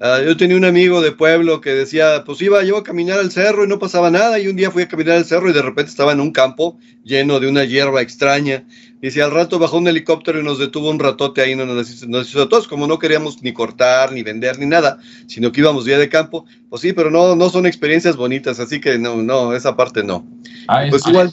[0.00, 3.30] ah, yo tenía un amigo de pueblo que decía, pues iba yo a caminar al
[3.30, 5.62] cerro y no pasaba nada, y un día fui a caminar al cerro y de
[5.62, 8.64] repente estaba en un campo lleno de una hierba extraña,
[9.00, 11.90] y si al rato bajó un helicóptero y nos detuvo un ratote ahí, no nos,
[11.90, 15.84] hizo a todos, como no queríamos ni cortar, ni vender, ni nada, sino que íbamos
[15.84, 19.52] día de campo, pues sí, pero no, no son experiencias bonitas, así que no, no,
[19.52, 20.26] esa parte no.
[20.66, 21.32] Ah, pues igual.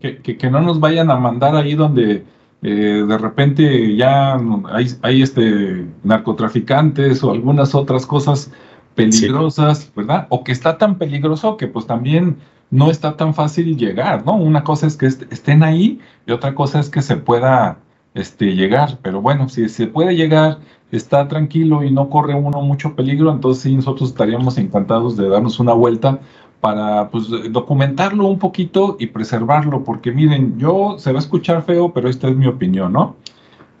[0.00, 2.24] Que, no nos vayan a mandar ahí donde
[2.62, 4.36] eh, de repente ya
[4.70, 8.52] hay, hay, este narcotraficantes o algunas otras cosas
[8.94, 10.26] peligrosas, ¿verdad?
[10.30, 12.36] O que está tan peligroso que pues también
[12.70, 14.34] no está tan fácil llegar, ¿no?
[14.34, 17.78] Una cosa es que estén ahí y otra cosa es que se pueda
[18.14, 20.58] este, llegar, pero bueno, si se puede llegar,
[20.90, 25.58] está tranquilo y no corre uno mucho peligro, entonces sí, nosotros estaríamos encantados de darnos
[25.58, 26.20] una vuelta
[26.62, 31.92] para pues, documentarlo un poquito y preservarlo, porque miren, yo se va a escuchar feo,
[31.92, 33.16] pero esta es mi opinión, ¿no?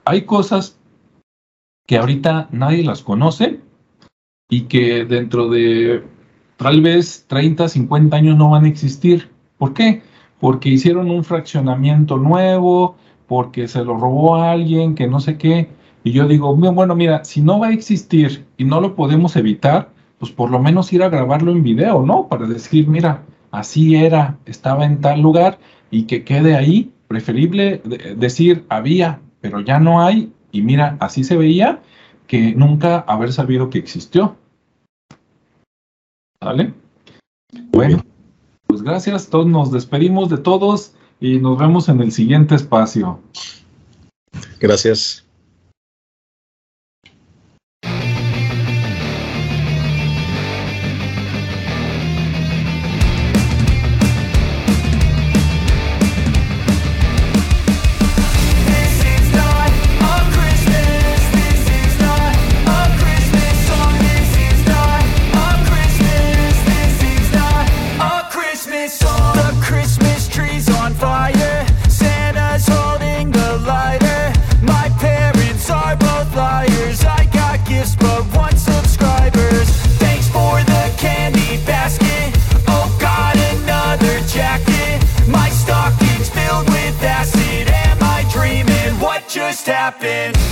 [0.04, 0.76] Hay cosas
[1.86, 3.60] que ahorita nadie las conoce
[4.50, 6.02] y que dentro de
[6.56, 9.30] tal vez 30, 50 años no van a existir.
[9.58, 10.02] ¿Por qué?
[10.40, 12.96] Porque hicieron un fraccionamiento nuevo,
[13.28, 15.68] porque se lo robó a alguien, que no sé qué.
[16.02, 19.91] Y yo digo, bueno, mira, si no va a existir y no lo podemos evitar,
[20.22, 22.28] pues por lo menos ir a grabarlo en video, ¿no?
[22.28, 25.58] Para decir, mira, así era, estaba en tal lugar
[25.90, 26.92] y que quede ahí.
[27.08, 27.82] Preferible
[28.16, 31.82] decir, había, pero ya no hay, y mira, así se veía,
[32.28, 34.36] que nunca haber sabido que existió.
[36.40, 36.72] ¿Vale?
[37.72, 38.04] Bueno,
[38.68, 43.18] pues gracias, todos nos despedimos de todos y nos vemos en el siguiente espacio.
[44.60, 45.26] Gracias.
[89.82, 90.51] happened.